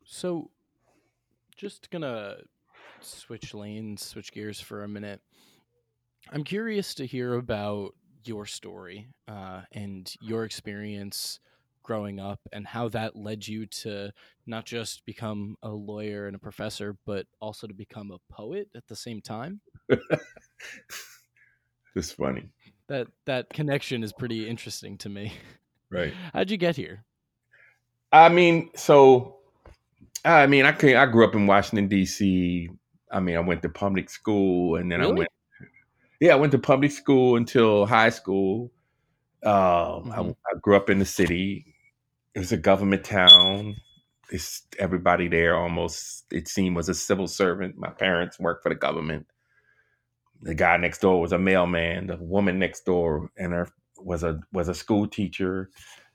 So, 0.06 0.52
just 1.56 1.90
gonna 1.90 2.38
switch 3.00 3.54
lanes, 3.54 4.06
switch 4.06 4.32
gears 4.32 4.60
for 4.60 4.84
a 4.84 4.88
minute. 4.88 5.22
I'm 6.32 6.44
curious 6.44 6.94
to 6.96 7.06
hear 7.06 7.36
about 7.36 7.96
your 8.26 8.46
story 8.46 9.08
uh, 9.28 9.62
and 9.72 10.14
your 10.22 10.46
experience 10.46 11.40
growing 11.84 12.20
up 12.20 12.40
and 12.52 12.68
how 12.68 12.90
that 12.90 13.16
led 13.16 13.48
you 13.48 13.66
to 13.68 14.12
not 14.46 14.66
just 14.66 15.06
become 15.06 15.58
a 15.62 15.70
lawyer 15.70 16.28
and 16.28 16.36
a 16.36 16.40
professor, 16.40 16.98
but 17.06 17.28
also 17.42 17.68
to 17.68 17.74
become 17.74 18.12
a 18.12 18.20
poet 18.34 18.70
at 18.76 18.88
the 18.88 18.96
same 18.96 19.22
time. 19.22 19.62
It's 21.96 22.12
funny, 22.12 22.52
That 22.88 23.08
that 23.26 23.50
connection 23.50 24.04
is 24.04 24.14
pretty 24.14 24.48
interesting 24.48 24.98
to 25.00 25.10
me. 25.10 25.34
right? 25.90 26.18
How'd 26.34 26.50
you 26.52 26.58
get 26.58 26.76
here? 26.78 27.06
I 28.12 28.30
mean, 28.30 28.70
so 28.76 29.38
I 30.26 30.48
mean, 30.48 30.66
I 30.66 30.74
came, 30.74 30.98
I 30.98 31.06
grew 31.08 31.26
up 31.28 31.36
in 31.36 31.48
Washington 31.48 31.88
D.C. 31.88 32.70
I 33.12 33.22
mean, 33.22 33.38
I 33.38 33.42
went 33.42 33.64
to 33.64 33.70
public 33.70 34.10
school, 34.10 34.78
and 34.78 34.92
then 34.92 35.02
I 35.02 35.08
went. 35.08 35.30
Yeah, 36.22 36.34
I 36.34 36.38
went 36.38 36.54
to 36.54 36.60
public 36.60 36.92
school 36.92 37.38
until 37.38 37.86
high 37.86 38.10
school. 38.10 38.72
Um, 39.44 40.12
I, 40.16 40.22
Mhm. 40.22 40.34
I 40.48 40.60
grew 40.62 40.76
up 40.78 40.90
in 40.90 41.00
the 41.00 41.06
city. 41.06 41.73
It 42.36 42.40
was 42.40 42.52
a 42.52 42.58
government 42.58 43.04
town. 43.04 43.76
It's 44.32 44.64
everybody 44.80 45.28
there 45.28 45.56
almost 45.56 46.26
it 46.32 46.48
seemed 46.48 46.76
was 46.76 46.90
a 46.90 46.94
civil 46.94 47.28
servant. 47.28 47.78
My 47.78 47.90
parents 47.90 48.40
worked 48.40 48.64
for 48.64 48.70
the 48.70 48.76
government. 48.76 49.28
The 50.42 50.56
guy 50.56 50.78
next 50.78 51.02
door 51.02 51.22
was 51.22 51.32
a 51.32 51.38
mailman. 51.38 52.08
The 52.08 52.18
woman 52.18 52.60
next 52.60 52.86
door 52.86 53.30
and 53.38 53.54
her 53.54 53.70
was 54.00 54.24
a 54.24 54.40
was 54.52 54.68
a 54.68 54.74
school 54.74 55.08
teacher. 55.08 55.70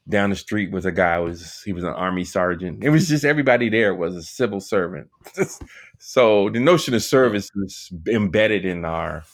Down 0.09 0.31
the 0.31 0.37
street 0.37 0.73
was 0.73 0.87
a 0.87 0.93
guy 0.93 1.19
was 1.19 1.63
he 1.63 1.73
was 1.73 1.85
an 1.85 1.93
army 1.93 2.25
sergeant. 2.25 2.83
It 2.83 2.91
was 2.91 3.09
just 3.09 3.25
everybody 3.25 3.69
there 3.69 3.95
was 3.95 4.17
a 4.17 4.23
civil 4.23 4.61
servant. 4.61 5.09
so 5.99 6.51
the 6.51 6.61
notion 6.61 6.95
of 6.95 7.03
service 7.03 7.51
is 7.65 7.93
embedded 8.09 8.65
in 8.65 8.85
our 8.85 9.25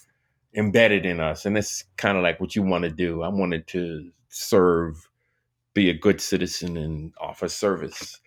embedded 0.57 1.05
in 1.05 1.20
us 1.20 1.47
and 1.47 1.59
it's 1.59 1.85
kind 1.97 2.16
of 2.16 2.23
like 2.23 2.40
what 2.40 2.55
you 2.55 2.62
want 2.62 2.85
to 2.85 2.90
do 2.90 3.23
i 3.23 3.29
wanted 3.29 3.66
to 3.66 4.11
serve 4.29 5.09
be 5.74 5.90
a 5.90 5.94
good 5.94 6.20
citizen 6.20 6.76
and 6.76 7.14
offer 7.20 7.48
service. 7.48 8.20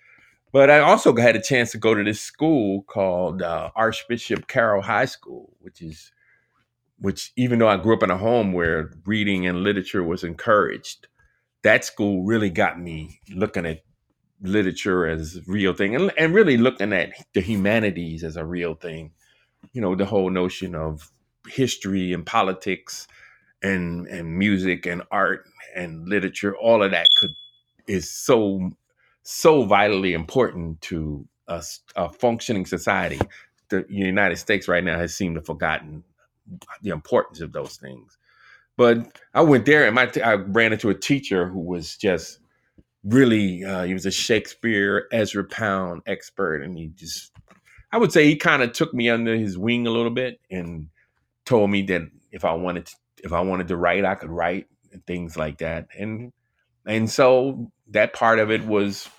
But 0.54 0.70
i 0.72 0.80
also 0.80 1.16
had 1.16 1.36
a 1.36 1.42
chance 1.42 1.72
to 1.72 1.80
go 1.80 1.94
to 1.96 2.04
this 2.04 2.22
school 2.22 2.84
called 2.84 3.42
uh, 3.42 3.72
archbishop 3.76 4.48
carroll 4.48 4.82
high 4.84 5.06
school 5.06 5.54
which 5.60 5.82
is 5.82 6.12
which 7.00 7.32
even 7.38 7.60
though 7.60 7.70
i 7.70 7.78
grew 7.78 7.96
up 7.96 8.04
in 8.04 8.12
a 8.12 8.18
home 8.18 8.54
where 8.54 8.92
reading 9.06 9.48
and 9.48 9.64
literature 9.64 10.04
was 10.04 10.24
encouraged 10.24 11.08
that 11.64 11.86
school 11.86 12.24
really 12.24 12.50
got 12.50 12.80
me 12.80 13.20
looking 13.30 13.66
at 13.66 13.82
literature 14.42 15.08
as 15.08 15.38
a 15.38 15.42
real 15.48 15.74
thing 15.74 15.96
and, 15.96 16.12
and 16.18 16.34
really 16.34 16.58
looking 16.58 16.94
at 16.94 17.12
the 17.34 17.42
humanities 17.42 18.24
as 18.24 18.38
a 18.38 18.46
real 18.46 18.76
thing. 18.76 19.12
You 19.74 19.82
know 19.82 19.96
the 19.96 20.06
whole 20.06 20.30
notion 20.30 20.76
of 20.76 21.12
history 21.48 22.14
and 22.14 22.26
politics 22.26 23.08
and 23.64 24.08
and 24.08 24.38
music 24.38 24.86
and 24.86 25.04
art 25.12 25.46
and 25.78 26.08
literature 26.08 26.56
all 26.58 26.84
of 26.84 26.92
that 26.92 27.08
could 27.20 27.30
is 27.88 28.10
so 28.10 28.72
so 29.24 29.64
vitally 29.64 30.14
important 30.14 30.80
to 30.82 31.26
us 31.48 31.82
a 31.96 32.10
functioning 32.10 32.66
society. 32.66 33.20
The 33.70 33.86
united 33.90 34.38
states 34.38 34.68
right 34.68 34.84
now 34.84 34.98
has 34.98 35.14
seemed 35.14 35.36
to 35.36 35.40
have 35.40 35.46
forgotten 35.46 36.04
the 36.82 36.92
importance 36.92 37.42
of 37.42 37.52
those 37.52 37.78
things. 37.78 38.18
But 38.78 39.20
i 39.34 39.42
went 39.42 39.66
there 39.66 39.86
and 39.86 39.96
my 39.96 40.08
t- 40.08 40.22
i 40.22 40.34
ran 40.34 40.74
into 40.74 40.90
a 40.90 40.96
teacher 40.96 41.48
who 41.48 41.60
was 41.60 41.98
just 41.98 42.40
really 43.04 43.64
uh, 43.64 43.84
he 43.84 43.94
was 43.94 44.06
a 44.06 44.12
shakespeare 44.12 45.08
ezra 45.12 45.44
pound 45.44 46.02
expert 46.08 46.62
and 46.62 46.78
he 46.78 46.88
just 46.96 47.32
i 47.92 47.98
would 47.98 48.12
say 48.12 48.26
he 48.26 48.36
kind 48.36 48.62
of 48.62 48.74
took 48.74 48.94
me 48.94 49.10
under 49.10 49.36
his 49.36 49.58
wing 49.58 49.88
a 49.88 49.92
little 49.92 50.12
bit 50.12 50.40
and 50.52 50.88
told 51.48 51.72
me 51.72 51.82
that 51.84 52.02
if 52.32 52.46
I 52.46 52.54
wanted 52.54 52.86
to, 52.88 52.96
if 53.24 53.34
I 53.34 53.42
wanted 53.42 53.70
to 53.70 53.78
write, 53.78 54.06
I 54.06 54.16
could 54.16 54.30
write 54.30 54.68
and 54.92 55.06
things 55.06 55.38
like 55.38 55.60
that. 55.60 55.88
And 55.98 56.34
and 56.86 57.10
so 57.10 57.72
that 57.90 58.14
part 58.14 58.40
of 58.40 58.52
it 58.52 58.66
was 58.66 59.10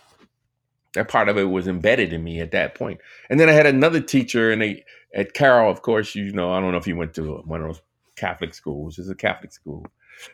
that 0.95 1.09
part 1.09 1.29
of 1.29 1.37
it 1.39 1.45
was 1.45 1.69
embedded 1.69 2.13
in 2.13 2.25
me 2.25 2.41
at 2.41 2.53
that 2.53 2.75
point. 2.75 3.01
And 3.31 3.39
then 3.39 3.49
I 3.49 3.53
had 3.53 3.67
another 3.67 4.01
teacher 4.01 4.51
and 4.51 4.63
they 4.63 4.85
at 5.15 5.35
Carroll, 5.35 5.71
of 5.71 5.83
course, 5.83 6.15
you 6.15 6.33
know, 6.33 6.53
I 6.53 6.61
don't 6.61 6.73
know 6.73 6.79
if 6.79 6.87
you 6.87 6.97
went 6.97 7.15
to 7.15 7.39
one 7.45 7.61
of 7.61 7.67
those 7.67 7.83
Catholic 8.17 8.55
schools, 8.55 8.99
it's 8.99 9.09
a 9.09 9.15
Catholic 9.15 9.53
school. 9.53 9.87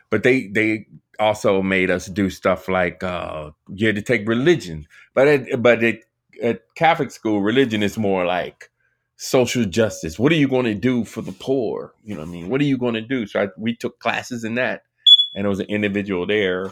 But 0.09 0.23
they 0.23 0.47
they 0.47 0.87
also 1.19 1.61
made 1.61 1.89
us 1.91 2.07
do 2.07 2.29
stuff 2.29 2.67
like 2.67 3.03
uh 3.03 3.51
you 3.69 3.87
had 3.87 3.95
to 3.95 4.01
take 4.01 4.27
religion. 4.27 4.87
But 5.13 5.27
it, 5.27 5.61
but 5.61 5.83
it, 5.83 6.05
at 6.41 6.61
Catholic 6.75 7.11
school, 7.11 7.41
religion 7.41 7.83
is 7.83 7.97
more 7.97 8.25
like 8.25 8.69
social 9.17 9.65
justice. 9.65 10.19
What 10.19 10.31
are 10.31 10.35
you 10.35 10.47
going 10.47 10.65
to 10.65 10.73
do 10.75 11.05
for 11.05 11.21
the 11.21 11.31
poor? 11.31 11.93
You 12.03 12.15
know 12.15 12.21
what 12.21 12.29
I 12.29 12.31
mean? 12.31 12.49
What 12.49 12.61
are 12.61 12.65
you 12.65 12.77
going 12.77 12.95
to 12.95 13.01
do? 13.01 13.25
So 13.27 13.43
I, 13.43 13.47
we 13.57 13.75
took 13.75 13.99
classes 13.99 14.43
in 14.43 14.55
that, 14.55 14.83
and 15.35 15.45
there 15.45 15.49
was 15.49 15.61
an 15.61 15.67
individual 15.67 16.25
there 16.27 16.71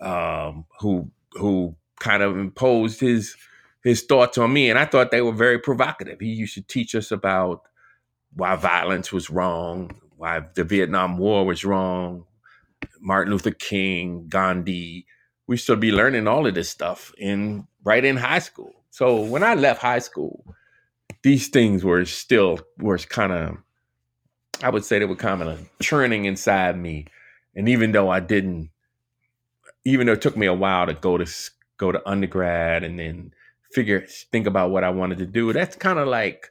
um, 0.00 0.66
who 0.80 1.10
who 1.32 1.76
kind 2.00 2.22
of 2.22 2.38
imposed 2.38 3.00
his 3.00 3.36
his 3.84 4.02
thoughts 4.02 4.38
on 4.38 4.52
me, 4.52 4.70
and 4.70 4.78
I 4.78 4.86
thought 4.86 5.10
they 5.10 5.22
were 5.22 5.32
very 5.32 5.58
provocative. 5.58 6.20
He 6.20 6.28
used 6.28 6.54
to 6.54 6.62
teach 6.62 6.94
us 6.94 7.10
about 7.12 7.62
why 8.34 8.56
violence 8.56 9.12
was 9.12 9.30
wrong, 9.30 9.92
why 10.16 10.42
the 10.54 10.64
Vietnam 10.64 11.18
War 11.18 11.46
was 11.46 11.64
wrong, 11.64 12.26
Martin 13.00 13.32
Luther 13.32 13.52
King, 13.52 14.26
Gandhi. 14.28 15.06
We 15.46 15.56
should 15.58 15.80
be 15.80 15.92
learning 15.92 16.28
all 16.28 16.46
of 16.46 16.54
this 16.54 16.70
stuff 16.70 17.12
in 17.18 17.66
right 17.84 18.04
in 18.04 18.16
high 18.16 18.38
school. 18.38 18.74
So 18.90 19.20
when 19.20 19.42
I 19.42 19.54
left 19.54 19.82
high 19.82 19.98
school, 19.98 20.44
these 21.22 21.48
things 21.48 21.84
were 21.84 22.04
still 22.06 22.60
were 22.78 22.98
kind 22.98 23.32
of 23.32 23.58
I 24.62 24.70
would 24.70 24.84
say 24.84 24.98
they 24.98 25.04
were 25.04 25.16
kind 25.16 25.42
of 25.42 25.68
churning 25.82 26.26
inside 26.26 26.78
me. 26.78 27.06
And 27.56 27.68
even 27.68 27.92
though 27.92 28.10
I 28.10 28.20
didn't, 28.20 28.70
even 29.84 30.06
though 30.06 30.14
it 30.14 30.22
took 30.22 30.36
me 30.36 30.46
a 30.46 30.54
while 30.54 30.86
to 30.86 30.94
go 30.94 31.18
to 31.18 31.26
go 31.76 31.92
to 31.92 32.08
undergrad 32.08 32.84
and 32.84 32.98
then 32.98 33.32
figure 33.72 34.06
think 34.32 34.46
about 34.46 34.70
what 34.70 34.84
I 34.84 34.90
wanted 34.90 35.18
to 35.18 35.26
do, 35.26 35.52
that's 35.52 35.76
kind 35.76 35.98
of 35.98 36.08
like 36.08 36.50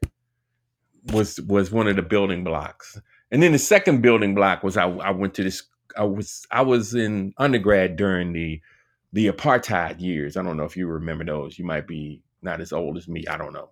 was 1.11 1.39
was 1.41 1.71
one 1.71 1.87
of 1.87 1.95
the 1.95 2.01
building 2.01 2.43
blocks. 2.43 2.99
And 3.31 3.41
then 3.41 3.51
the 3.51 3.59
second 3.59 4.01
building 4.01 4.35
block 4.35 4.63
was 4.63 4.77
I, 4.77 4.87
I 4.87 5.11
went 5.11 5.33
to 5.35 5.43
this 5.43 5.63
I 5.97 6.03
was 6.03 6.45
I 6.51 6.61
was 6.61 6.93
in 6.93 7.33
undergrad 7.37 7.95
during 7.95 8.33
the 8.33 8.61
the 9.11 9.27
apartheid 9.27 10.01
years. 10.01 10.37
I 10.37 10.43
don't 10.43 10.57
know 10.57 10.63
if 10.63 10.75
you 10.75 10.87
remember 10.87 11.23
those. 11.23 11.59
You 11.59 11.65
might 11.65 11.87
be 11.87 12.21
not 12.41 12.61
as 12.61 12.73
old 12.73 12.97
as 12.97 13.07
me. 13.07 13.25
I 13.27 13.37
don't 13.37 13.53
know. 13.53 13.69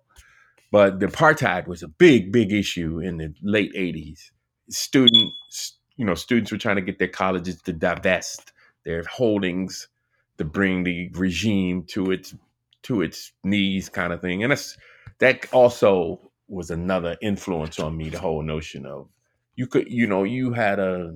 But 0.70 1.00
the 1.00 1.06
apartheid 1.06 1.66
was 1.66 1.82
a 1.82 1.88
big, 1.88 2.32
big 2.32 2.52
issue 2.52 3.00
in 3.00 3.18
the 3.18 3.34
late 3.42 3.74
80s. 3.74 4.30
Students, 4.70 5.78
you 5.96 6.04
know, 6.04 6.14
students 6.14 6.50
were 6.52 6.58
trying 6.58 6.76
to 6.76 6.82
get 6.82 6.98
their 6.98 7.08
colleges 7.08 7.60
to 7.62 7.72
divest 7.72 8.52
their 8.84 9.04
holdings 9.04 9.88
to 10.38 10.44
bring 10.44 10.84
the 10.84 11.08
regime 11.14 11.84
to 11.84 12.10
its 12.10 12.34
to 12.82 13.02
its 13.02 13.32
knees 13.44 13.88
kind 13.88 14.12
of 14.12 14.20
thing. 14.20 14.42
And 14.42 14.50
that's 14.50 14.76
that 15.18 15.52
also 15.52 16.20
was 16.48 16.70
another 16.70 17.16
influence 17.22 17.78
on 17.78 17.96
me, 17.96 18.10
the 18.10 18.18
whole 18.18 18.42
notion 18.42 18.86
of 18.86 19.08
you 19.56 19.66
could, 19.66 19.90
you 19.90 20.06
know, 20.06 20.24
you 20.24 20.52
had 20.52 20.78
a 20.78 21.14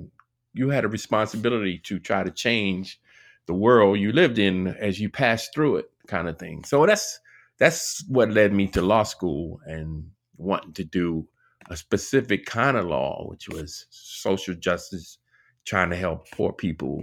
you 0.54 0.70
had 0.70 0.84
a 0.84 0.88
responsibility 0.88 1.78
to 1.84 1.98
try 1.98 2.22
to 2.22 2.30
change 2.30 3.00
the 3.46 3.54
world 3.54 3.98
you 3.98 4.12
lived 4.12 4.38
in 4.38 4.68
as 4.68 5.00
you 5.00 5.08
passed 5.08 5.52
through 5.54 5.76
it. 5.76 5.90
kind 6.06 6.28
of 6.28 6.38
thing. 6.38 6.64
So 6.64 6.86
that's 6.86 7.20
that's 7.58 8.04
what 8.08 8.30
led 8.30 8.52
me 8.52 8.68
to 8.68 8.82
law 8.82 9.02
school 9.02 9.60
and 9.66 10.10
wanting 10.36 10.72
to 10.74 10.84
do 10.84 11.26
a 11.68 11.76
specific 11.76 12.46
kind 12.46 12.76
of 12.76 12.86
law, 12.86 13.26
which 13.28 13.48
was 13.48 13.86
social 13.90 14.54
justice, 14.54 15.18
trying 15.64 15.90
to 15.90 15.96
help 15.96 16.30
poor 16.30 16.52
people 16.52 17.02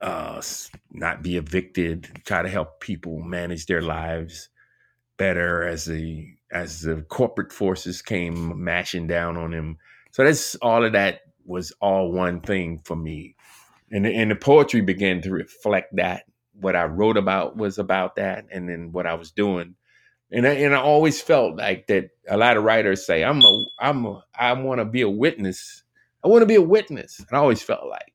uh, 0.00 0.42
not 0.90 1.22
be 1.22 1.36
evicted, 1.36 2.22
try 2.24 2.42
to 2.42 2.48
help 2.48 2.80
people 2.80 3.20
manage 3.20 3.66
their 3.66 3.82
lives 3.82 4.48
better 5.16 5.62
as 5.62 5.84
the 5.84 6.26
as 6.50 6.82
the 6.82 7.02
corporate 7.08 7.52
forces 7.52 8.02
came 8.02 8.62
mashing 8.64 9.06
down 9.06 9.36
on 9.36 9.52
them. 9.52 9.78
So 10.10 10.24
that's 10.24 10.56
all 10.56 10.84
of 10.84 10.92
that 10.92 11.20
was 11.44 11.72
all 11.80 12.10
one 12.12 12.40
thing 12.40 12.80
for 12.84 12.96
me, 12.96 13.36
and 13.90 14.06
and 14.06 14.30
the 14.30 14.36
poetry 14.36 14.80
began 14.80 15.22
to 15.22 15.30
reflect 15.30 15.94
that. 15.96 16.24
What 16.54 16.76
I 16.76 16.84
wrote 16.84 17.16
about 17.16 17.56
was 17.56 17.78
about 17.78 18.16
that, 18.16 18.46
and 18.50 18.68
then 18.68 18.92
what 18.92 19.06
I 19.06 19.14
was 19.14 19.30
doing 19.30 19.76
and 20.32 20.46
I, 20.46 20.52
and 20.52 20.74
I 20.74 20.80
always 20.80 21.20
felt 21.20 21.56
like 21.56 21.86
that. 21.88 22.10
A 22.28 22.36
lot 22.36 22.56
of 22.56 22.64
writers 22.64 23.04
say, 23.04 23.22
"I'm 23.22 23.42
a, 23.42 23.64
I'm 23.78 24.06
a, 24.06 24.24
I 24.34 24.52
want 24.54 24.80
to 24.80 24.84
be 24.84 25.02
a 25.02 25.08
witness. 25.08 25.82
I 26.24 26.28
want 26.28 26.42
to 26.42 26.46
be 26.46 26.54
a 26.54 26.62
witness." 26.62 27.18
And 27.18 27.28
I 27.32 27.36
always 27.36 27.62
felt 27.62 27.86
like, 27.88 28.14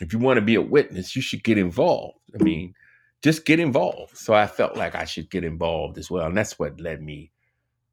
if 0.00 0.12
you 0.12 0.18
want 0.18 0.36
to 0.36 0.42
be 0.42 0.54
a 0.54 0.60
witness, 0.60 1.16
you 1.16 1.22
should 1.22 1.42
get 1.42 1.58
involved. 1.58 2.18
I 2.38 2.42
mean, 2.42 2.74
just 3.22 3.46
get 3.46 3.58
involved. 3.58 4.16
So 4.16 4.34
I 4.34 4.46
felt 4.46 4.76
like 4.76 4.94
I 4.94 5.04
should 5.06 5.30
get 5.30 5.44
involved 5.44 5.96
as 5.96 6.10
well, 6.10 6.26
and 6.26 6.36
that's 6.36 6.58
what 6.58 6.80
led 6.80 7.02
me 7.02 7.30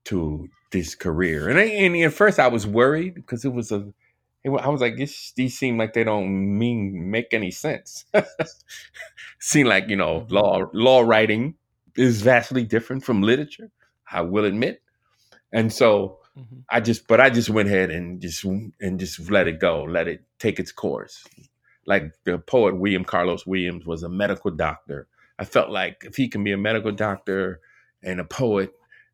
to 0.06 0.50
this 0.72 0.96
career. 0.96 1.50
And, 1.50 1.58
I, 1.58 1.64
and 1.64 1.96
at 1.96 2.14
first, 2.14 2.40
I 2.40 2.48
was 2.48 2.68
worried 2.68 3.16
because 3.16 3.46
it 3.46 3.54
was 3.54 3.72
a. 3.72 3.94
I 4.46 4.70
was 4.70 4.80
like, 4.82 4.96
these 4.96 5.58
seem 5.58 5.78
like 5.78 5.94
they 5.94 6.06
don't 6.06 6.58
mean 6.58 7.12
make 7.12 7.34
any 7.34 7.52
sense. 7.52 8.06
seem 9.40 9.68
like 9.68 9.88
you 9.90 9.96
know 9.96 10.26
law 10.30 10.66
law 10.74 11.02
writing 11.02 11.56
is 12.00 12.22
vastly 12.22 12.64
different 12.64 13.04
from 13.04 13.22
literature. 13.22 13.70
I 14.12 14.22
will 14.22 14.46
admit, 14.46 14.82
and 15.52 15.72
so 15.72 16.20
mm-hmm. 16.38 16.60
I 16.70 16.80
just, 16.80 17.08
but 17.08 17.20
I 17.20 17.30
just 17.30 17.50
went 17.50 17.70
ahead 17.70 17.92
and 17.92 18.20
just 18.22 18.44
and 18.44 19.00
just 19.00 19.30
let 19.30 19.48
it 19.48 19.60
go, 19.60 19.84
let 19.84 20.08
it 20.08 20.24
take 20.40 20.60
its 20.60 20.72
course. 20.72 21.24
Like 21.86 22.14
the 22.24 22.40
poet 22.40 22.78
William 22.78 23.04
Carlos 23.04 23.46
Williams 23.46 23.86
was 23.86 24.04
a 24.04 24.10
medical 24.10 24.52
doctor. 24.52 25.08
I 25.38 25.46
felt 25.46 25.70
like 25.70 26.04
if 26.06 26.16
he 26.16 26.28
can 26.28 26.44
be 26.44 26.52
a 26.52 26.58
medical 26.58 26.92
doctor 26.92 27.62
and 28.04 28.20
a 28.20 28.26
poet, 28.26 28.72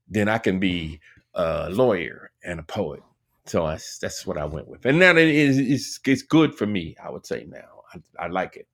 then 0.07 0.29
I 0.29 0.37
can 0.37 0.59
be 0.59 0.99
a 1.33 1.69
lawyer 1.69 2.31
and 2.43 2.59
a 2.59 2.63
poet. 2.63 3.01
So 3.45 3.65
I, 3.65 3.77
that's 4.01 4.25
what 4.25 4.37
I 4.37 4.45
went 4.45 4.67
with, 4.67 4.85
and 4.85 4.99
now 4.99 5.11
it 5.11 5.17
is 5.17 5.57
it's, 5.57 5.99
it's 6.05 6.21
good 6.21 6.55
for 6.55 6.65
me. 6.65 6.95
I 7.03 7.11
would 7.11 7.25
say 7.25 7.45
now 7.49 7.83
I, 7.93 8.25
I 8.25 8.27
like 8.27 8.55
it. 8.55 8.67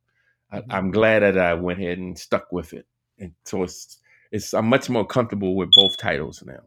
Mm-hmm. 0.54 0.72
I, 0.72 0.78
I'm 0.78 0.92
glad 0.92 1.20
that 1.24 1.38
I 1.38 1.54
went 1.56 1.80
ahead 1.80 1.98
and 1.98 2.18
stuck 2.18 2.52
with 2.52 2.74
it 2.74 2.86
and 3.22 3.32
so 3.46 3.64
it's 3.64 4.00
it's 4.32 4.54
I'm 4.54 4.68
much 4.68 4.90
more 4.90 5.06
comfortable 5.06 5.56
with 5.56 5.70
both 5.76 5.98
titles 5.98 6.44
now. 6.46 6.62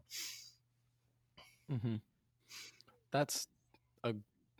Mm-hmm. 1.71 1.95
That's 3.11 3.47
a 4.03 4.13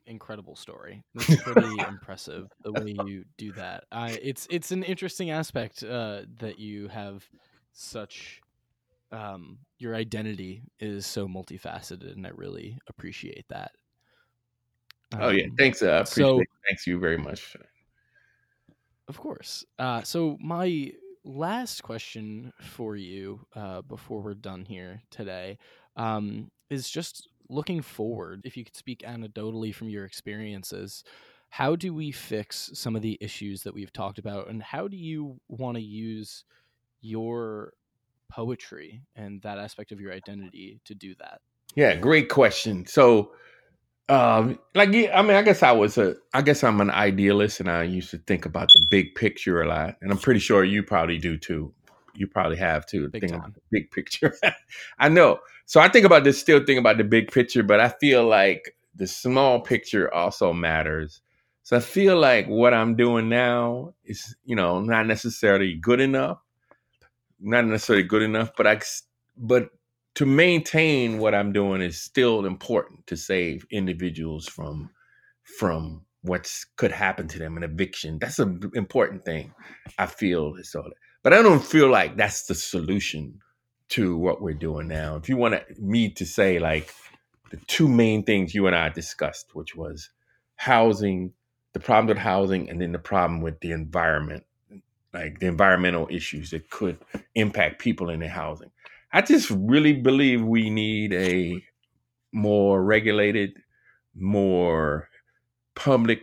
incredible 0.08 0.56
story. 0.56 1.04
It's 1.16 1.42
pretty 1.44 1.76
impressive 1.88 2.48
the 2.64 2.72
way 2.72 2.96
you 3.06 3.26
do 3.38 3.52
that. 3.54 3.86
I 3.92 4.12
it's 4.22 4.48
it's 4.50 4.72
an 4.72 4.84
interesting 4.84 5.30
aspect 5.30 5.84
uh, 5.84 6.22
that 6.40 6.60
you 6.60 6.88
have 6.88 7.24
such 7.74 8.42
um, 9.12 9.60
your 9.78 9.96
identity 9.96 10.64
is 10.80 11.06
so 11.06 11.28
multifaceted, 11.28 12.14
and 12.14 12.26
I 12.26 12.32
really 12.34 12.80
appreciate 12.88 13.46
that. 13.50 13.72
Um, 15.14 15.22
oh 15.22 15.30
yeah, 15.30 15.46
um, 15.46 15.56
thanks. 15.58 15.82
Uh, 15.82 16.04
appreciate 16.08 16.26
so, 16.26 16.44
thanks 16.68 16.88
you 16.88 17.00
very 17.00 17.18
much. 17.18 17.56
Of 19.08 19.20
course. 19.20 19.64
Uh, 19.78 20.02
so 20.02 20.38
my 20.42 20.92
last 21.26 21.82
question 21.84 22.54
for 22.62 22.96
you 22.96 23.46
uh, 23.56 23.82
before 23.82 24.22
we're 24.22 24.36
done 24.36 24.64
here 24.64 25.02
today 25.10 25.58
um, 25.98 26.52
is 26.70 26.90
just 26.90 27.28
looking 27.50 27.82
forward. 27.82 28.42
If 28.46 28.56
you 28.56 28.64
could 28.64 28.76
speak 28.76 29.00
anecdotally 29.00 29.74
from 29.74 29.90
your 29.90 30.06
experiences, 30.06 31.04
how 31.50 31.76
do 31.76 31.94
we 31.94 32.12
fix 32.12 32.70
some 32.74 32.96
of 32.96 33.02
the 33.02 33.18
issues 33.20 33.64
that 33.64 33.74
we've 33.74 33.94
talked 33.94 34.20
about, 34.20 34.50
and 34.50 34.62
how 34.62 34.88
do 34.88 34.98
you 34.98 35.40
want 35.48 35.78
to 35.78 35.84
use 35.84 36.44
your 37.02 37.74
poetry 38.30 39.02
and 39.16 39.42
that 39.42 39.58
aspect 39.58 39.92
of 39.92 40.00
your 40.00 40.14
identity 40.14 40.80
to 40.86 40.94
do 40.94 41.16
that? 41.20 41.42
Yeah, 41.76 41.96
great 41.96 42.30
question. 42.30 42.86
So, 42.86 43.32
um, 44.08 44.60
like, 44.76 44.92
yeah, 44.92 45.18
I 45.18 45.22
mean, 45.22 45.36
I 45.36 45.42
guess 45.42 45.64
I 45.64 45.72
was 45.72 45.98
a, 45.98 46.16
I 46.34 46.42
guess 46.42 46.64
I'm 46.64 46.80
an 46.82 46.92
idealist, 46.92 47.60
and 47.60 47.70
I 47.70 47.84
used 47.84 48.12
to 48.12 48.18
think 48.20 48.46
about 48.46 48.68
the 48.74 48.86
big 48.90 49.16
picture 49.16 49.62
a 49.62 49.68
lot, 49.68 49.96
and 50.02 50.12
I'm 50.12 50.18
pretty 50.18 50.40
sure 50.40 50.64
you 50.64 50.84
probably 50.84 51.18
do 51.18 51.38
too. 51.38 51.74
You 52.14 52.28
probably 52.28 52.58
have 52.58 52.86
too. 52.86 53.10
Big 53.10 53.22
think 53.22 53.32
time. 53.32 53.42
about 53.42 53.56
the 53.56 53.62
big 53.72 53.92
picture. 53.92 54.36
I 55.00 55.10
know. 55.10 55.40
So 55.66 55.82
I 55.82 55.90
think 55.90 56.06
about 56.06 56.24
this, 56.24 56.40
still 56.40 56.64
think 56.64 56.80
about 56.80 56.98
the 56.98 57.04
big 57.04 57.32
picture, 57.32 57.64
but 57.64 57.80
I 57.80 57.90
feel 57.90 58.26
like 58.28 58.76
the 58.94 59.08
small 59.08 59.60
picture 59.60 60.14
also 60.14 60.54
matters. 60.54 61.22
So 61.64 61.76
I 61.76 61.80
feel 61.80 62.18
like 62.18 62.48
what 62.48 62.76
I'm 62.76 62.96
doing 62.96 63.28
now 63.28 63.96
is, 64.06 64.36
you 64.46 64.56
know, 64.56 64.80
not 64.82 65.08
necessarily 65.08 65.74
good 65.74 66.00
enough, 66.00 66.38
not 67.40 67.66
necessarily 67.66 68.04
good 68.04 68.22
enough, 68.22 68.52
but 68.56 68.68
I, 68.68 68.80
but 69.36 69.72
to 70.16 70.26
maintain 70.26 71.20
what 71.20 71.36
I'm 71.36 71.52
doing 71.52 71.82
is 71.82 72.02
still 72.02 72.46
important 72.46 73.06
to 73.08 73.18
save 73.18 73.66
individuals 73.72 74.48
from 74.48 74.90
from 75.60 76.02
what 76.22 76.52
could 76.76 76.92
happen 76.92 77.28
to 77.28 77.38
them 77.38 77.56
an 77.56 77.64
eviction. 77.64 78.18
That's 78.20 78.40
an 78.40 78.72
important 78.74 79.26
thing. 79.26 79.54
I 80.00 80.08
feel 80.08 80.56
so, 80.64 80.90
but 81.22 81.34
I 81.34 81.42
don't 81.42 81.64
feel 81.64 81.90
like 81.90 82.18
that's 82.18 82.46
the 82.48 82.56
solution 82.56 83.40
to 83.90 84.18
what 84.18 84.42
we're 84.42 84.54
doing 84.54 84.88
now. 84.88 85.18
If 85.18 85.30
you 85.30 85.38
want 85.38 85.56
me 85.80 86.10
to 86.10 86.26
say 86.26 86.58
like 86.58 86.92
the 87.52 87.58
two 87.68 87.88
main 87.88 88.24
things 88.24 88.56
you 88.56 88.66
and 88.66 88.76
I 88.76 88.90
discussed, 88.90 89.54
which 89.54 89.76
was 89.76 90.10
housing, 90.56 91.34
the 91.74 91.80
problem 91.80 92.08
with 92.08 92.18
housing, 92.18 92.70
and 92.70 92.82
then 92.82 92.92
the 92.92 93.00
problem 93.00 93.42
with 93.42 93.60
the 93.60 93.72
environment, 93.72 94.46
like 95.14 95.40
the 95.40 95.48
environmental 95.48 96.08
issues 96.10 96.50
that 96.50 96.70
could 96.72 96.98
impact 97.36 97.80
people 97.80 98.10
in 98.10 98.20
their 98.22 98.30
housing. 98.30 98.72
I 99.16 99.22
just 99.22 99.50
really 99.50 99.94
believe 99.94 100.44
we 100.44 100.70
need 100.70 101.14
a 101.14 101.64
more 102.34 102.84
regulated, 102.84 103.54
more 104.14 105.08
public 105.74 106.20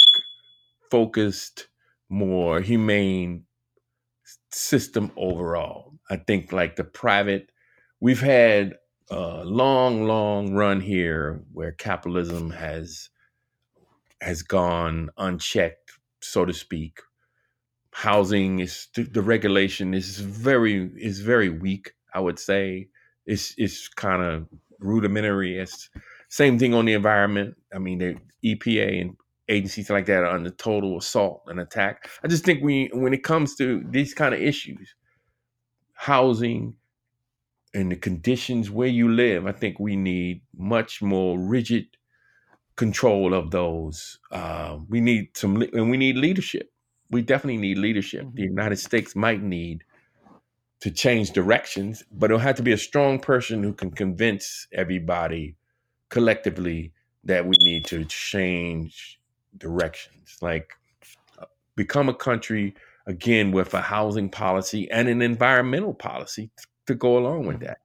focused, 0.91 1.69
more 2.11 2.61
humane 2.61 3.47
system 4.51 5.11
overall. 5.17 5.95
I 6.11 6.17
think 6.17 6.53
like 6.53 6.77
the 6.77 6.85
private, 6.85 7.51
we've 8.01 8.21
had 8.21 8.75
a 9.11 9.43
long, 9.43 10.05
long 10.07 10.53
run 10.53 10.83
here 10.83 11.43
where 11.51 11.73
capitalism 11.73 12.51
has 12.51 13.09
has 14.21 14.43
gone 14.43 15.09
unchecked, 15.17 15.93
so 16.21 16.45
to 16.45 16.53
speak. 16.53 17.01
Housing 17.93 18.59
is 18.59 18.89
the 18.95 19.23
regulation 19.23 19.95
is 19.95 20.19
very 20.21 20.91
is 20.99 21.21
very 21.21 21.49
weak. 21.49 21.95
I 22.15 22.21
would 22.21 22.39
say 22.39 22.89
it's 23.27 23.55
it's 23.59 23.89
kind 23.89 24.23
of 24.23 24.49
rudimentary. 24.79 25.59
It's 25.59 25.91
same 26.29 26.59
thing 26.59 26.75
on 26.75 26.87
the 26.87 26.95
environment. 26.95 27.57
I 27.75 27.79
mean, 27.79 27.99
the 27.99 28.17
EPA 28.45 29.01
and 29.01 29.17
agencies 29.49 29.91
like 29.91 30.07
that 30.07 30.25
are 30.25 30.35
under 30.35 30.51
total 30.51 30.99
assault 30.99 31.43
and 31.47 31.61
attack. 31.61 32.09
I 32.25 32.29
just 32.29 32.45
think 32.45 32.63
we, 32.63 32.91
when 32.93 33.13
it 33.13 33.23
comes 33.23 33.55
to 33.57 33.85
these 33.91 34.15
kind 34.15 34.35
of 34.35 34.41
issues, 34.41 34.95
housing 35.95 36.77
and 37.75 37.91
the 37.91 37.97
conditions 37.97 38.71
where 38.71 38.89
you 38.89 39.11
live, 39.11 39.47
I 39.47 39.53
think 39.53 39.79
we 39.79 39.97
need 39.97 40.43
much 40.57 41.03
more 41.03 41.39
rigid 41.39 41.87
control 42.77 43.35
of 43.35 43.51
those. 43.51 44.19
Uh, 44.31 44.79
we 44.89 45.01
need 45.01 45.37
some, 45.37 45.63
and 45.63 45.91
we 45.91 45.97
need 45.97 46.17
leadership. 46.17 46.71
We 47.11 47.23
definitely 47.23 47.61
need 47.61 47.79
leadership. 47.79 48.23
Mm-hmm. 48.23 48.37
The 48.37 48.43
United 48.43 48.79
States 48.79 49.15
might 49.15 49.43
need 49.43 49.85
to 50.83 50.91
change 50.91 51.31
directions, 51.31 52.03
but 52.11 52.29
it'll 52.29 52.41
have 52.41 52.57
to 52.57 52.63
be 52.63 52.73
a 52.73 52.77
strong 52.77 53.21
person 53.21 53.63
who 53.63 53.73
can 53.73 53.89
convince 53.89 54.67
everybody 54.73 55.55
collectively 56.09 56.93
that 57.23 57.47
we 57.47 57.55
need 57.61 57.85
to 57.85 58.05
change 58.07 59.21
directions. 59.59 60.39
Like 60.43 60.73
become 61.77 62.09
a 62.09 62.15
country 62.15 62.75
again 63.07 63.53
with 63.53 63.73
a 63.75 63.81
housing 63.81 64.29
policy 64.29 64.91
and 64.91 65.09
an 65.09 65.23
environmental 65.23 65.95
policy 65.95 66.51
to 66.89 66.97
go 66.97 67.17
along 67.17 67.47
with 67.47 67.61
that. 67.61 67.79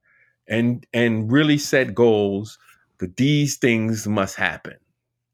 And 0.48 0.84
and 0.92 1.32
really 1.32 1.60
set 1.60 1.94
goals 1.94 2.58
that 2.98 3.16
these 3.16 3.58
things 3.58 4.08
must 4.08 4.38
happen. 4.38 4.78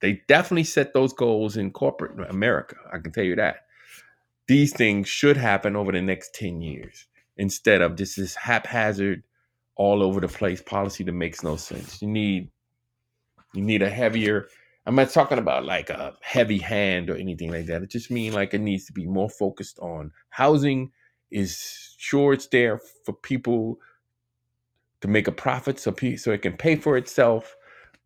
They 0.01 0.21
definitely 0.27 0.65
set 0.65 0.93
those 0.93 1.13
goals 1.13 1.55
in 1.55 1.71
corporate 1.71 2.29
America. 2.29 2.75
I 2.91 2.97
can 2.97 3.13
tell 3.13 3.23
you 3.23 3.37
that. 3.37 3.67
These 4.49 4.73
things 4.73 5.07
should 5.07 5.37
happen 5.37 5.77
over 5.77 5.93
the 5.93 6.01
next 6.01 6.35
10 6.35 6.59
years 6.59 7.07
instead 7.37 7.81
of 7.81 7.95
just 7.95 8.17
this 8.17 8.35
haphazard, 8.35 9.23
all 9.75 10.03
over 10.03 10.19
the 10.19 10.27
place 10.27 10.61
policy 10.61 11.03
that 11.03 11.13
makes 11.13 11.43
no 11.43 11.55
sense. 11.55 12.01
You 12.01 12.07
need 12.07 12.49
you 13.53 13.63
need 13.63 13.81
a 13.81 13.89
heavier. 13.89 14.47
I'm 14.85 14.95
not 14.95 15.11
talking 15.11 15.37
about 15.39 15.65
like 15.65 15.89
a 15.89 16.15
heavy 16.21 16.57
hand 16.59 17.09
or 17.09 17.15
anything 17.15 17.51
like 17.51 17.67
that. 17.67 17.83
It 17.83 17.89
just 17.91 18.11
means 18.11 18.35
like 18.35 18.53
it 18.53 18.61
needs 18.61 18.85
to 18.85 18.93
be 18.93 19.05
more 19.07 19.29
focused 19.29 19.79
on 19.79 20.11
housing 20.29 20.91
is 21.31 21.95
sure 21.97 22.33
it's 22.33 22.47
there 22.47 22.79
for 23.05 23.13
people 23.13 23.79
to 25.01 25.07
make 25.07 25.27
a 25.27 25.31
profit 25.31 25.79
so, 25.79 25.91
pe- 25.91 26.15
so 26.15 26.31
it 26.31 26.41
can 26.41 26.57
pay 26.57 26.75
for 26.75 26.97
itself 26.97 27.55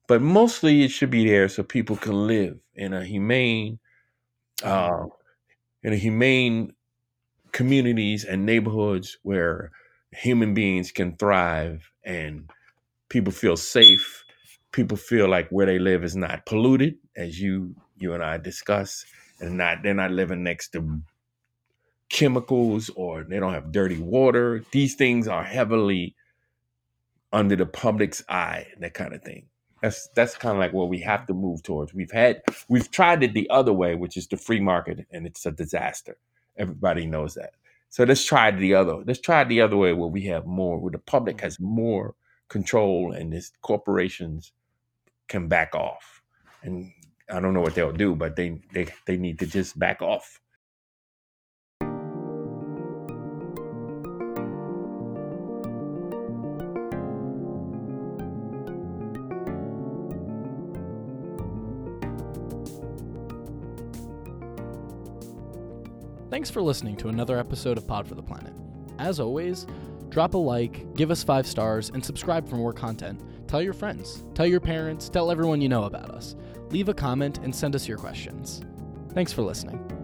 but 0.08 0.22
mostly 0.22 0.84
it 0.84 0.92
should 0.92 1.10
be 1.12 1.28
there 1.28 1.50
so 1.50 1.64
people 1.64 1.96
can 1.96 2.28
live 2.28 2.58
in 2.76 2.94
a 2.94 3.04
humane 3.06 3.80
uh, 4.64 5.06
in 5.84 5.94
a 5.94 5.98
humane 5.98 6.74
communities 7.58 8.24
and 8.24 8.46
neighborhoods 8.46 9.18
where 9.24 9.72
human 10.12 10.54
beings 10.54 10.92
can 10.92 11.18
thrive 11.18 11.90
and 12.06 12.52
people 13.10 13.34
feel 13.34 13.58
safe. 13.58 14.24
People 14.72 14.96
feel 14.96 15.28
like 15.28 15.50
where 15.50 15.66
they 15.66 15.80
live 15.80 16.04
is 16.04 16.16
not 16.16 16.46
polluted 16.46 16.94
as 17.16 17.42
you 17.42 17.76
you 17.96 18.14
and 18.14 18.24
i 18.24 18.38
discuss 18.38 19.04
and 19.40 19.58
not 19.58 19.82
they're 19.82 19.96
not 19.96 20.12
living 20.12 20.44
next 20.44 20.70
to 20.70 21.02
chemicals 22.10 22.92
or 22.96 23.24
they 23.24 23.40
don't 23.40 23.56
have 23.56 23.72
dirty 23.72 23.98
water. 23.98 24.64
These 24.72 24.94
things 24.94 25.28
are 25.28 25.44
heavily 25.44 26.16
under 27.34 27.56
the 27.56 27.66
public's 27.66 28.24
eye 28.30 28.68
that 28.80 28.94
kind 28.94 29.16
of 29.16 29.24
thing. 29.24 29.48
That's 29.82 30.08
that's 30.16 30.38
kind 30.38 30.56
of 30.56 30.60
like 30.60 30.74
what 30.74 30.90
we 30.90 31.00
have 31.00 31.26
to 31.26 31.34
move 31.34 31.64
towards. 31.64 31.92
We've 31.92 32.12
had 32.12 32.44
we've 32.70 32.92
tried 32.92 33.24
it 33.24 33.34
the 33.34 33.50
other 33.50 33.74
way 33.74 33.96
which 33.96 34.16
is 34.16 34.28
the 34.28 34.38
free 34.38 34.60
market 34.60 35.08
and 35.12 35.26
it's 35.26 35.48
a 35.48 35.52
disaster 35.52 36.18
everybody 36.58 37.06
knows 37.06 37.36
that. 37.36 37.54
So 37.90 38.04
let's 38.04 38.26
try 38.26 38.52
the 38.52 38.74
other 38.74 38.98
let's 39.06 39.22
try 39.22 39.44
the 39.44 39.62
other 39.62 39.78
way 39.78 39.94
where 39.94 40.10
we 40.10 40.24
have 40.26 40.46
more 40.46 40.80
where 40.80 40.92
the 40.92 41.00
public 41.00 41.38
mm-hmm. 41.38 41.46
has 41.46 41.60
more 41.60 42.16
control 42.50 43.14
and 43.14 43.32
this 43.34 43.52
corporations 43.62 44.52
can 45.28 45.48
back 45.48 45.74
off. 45.76 46.22
And 46.64 46.92
i 47.30 47.40
don't 47.40 47.54
know 47.54 47.62
what 47.62 47.76
they'll 47.76 47.92
do 47.92 48.16
but 48.16 48.36
they 48.36 48.60
they, 48.74 48.88
they 49.06 49.18
need 49.18 49.40
to 49.40 49.46
just 49.46 49.78
back 49.78 50.02
off 50.02 50.40
Thanks 66.38 66.52
for 66.52 66.62
listening 66.62 66.96
to 66.98 67.08
another 67.08 67.40
episode 67.40 67.80
of 67.80 67.88
Pod 67.88 68.08
for 68.08 68.14
the 68.14 68.22
Planet. 68.22 68.54
As 69.00 69.20
always, 69.20 69.66
drop 70.10 70.36
a 70.36 70.38
like, 70.38 70.96
give 70.96 71.10
us 71.10 71.24
five 71.24 71.48
stars, 71.48 71.90
and 71.90 72.06
subscribe 72.06 72.48
for 72.48 72.58
more 72.58 72.74
content. 72.74 73.24
Tell 73.48 73.60
your 73.60 73.74
friends, 73.74 74.24
tell 74.36 74.46
your 74.46 74.60
parents, 74.60 75.10
tell 75.10 75.32
everyone 75.32 75.62
you 75.62 75.68
know 75.68 75.86
about 75.86 76.12
us. 76.12 76.36
Leave 76.70 76.90
a 76.90 76.94
comment 76.94 77.40
and 77.40 77.56
send 77.56 77.76
us 77.76 77.88
your 77.88 77.98
questions. 77.98 78.62
Thanks 79.16 79.34
for 79.34 79.42
listening. 79.42 79.97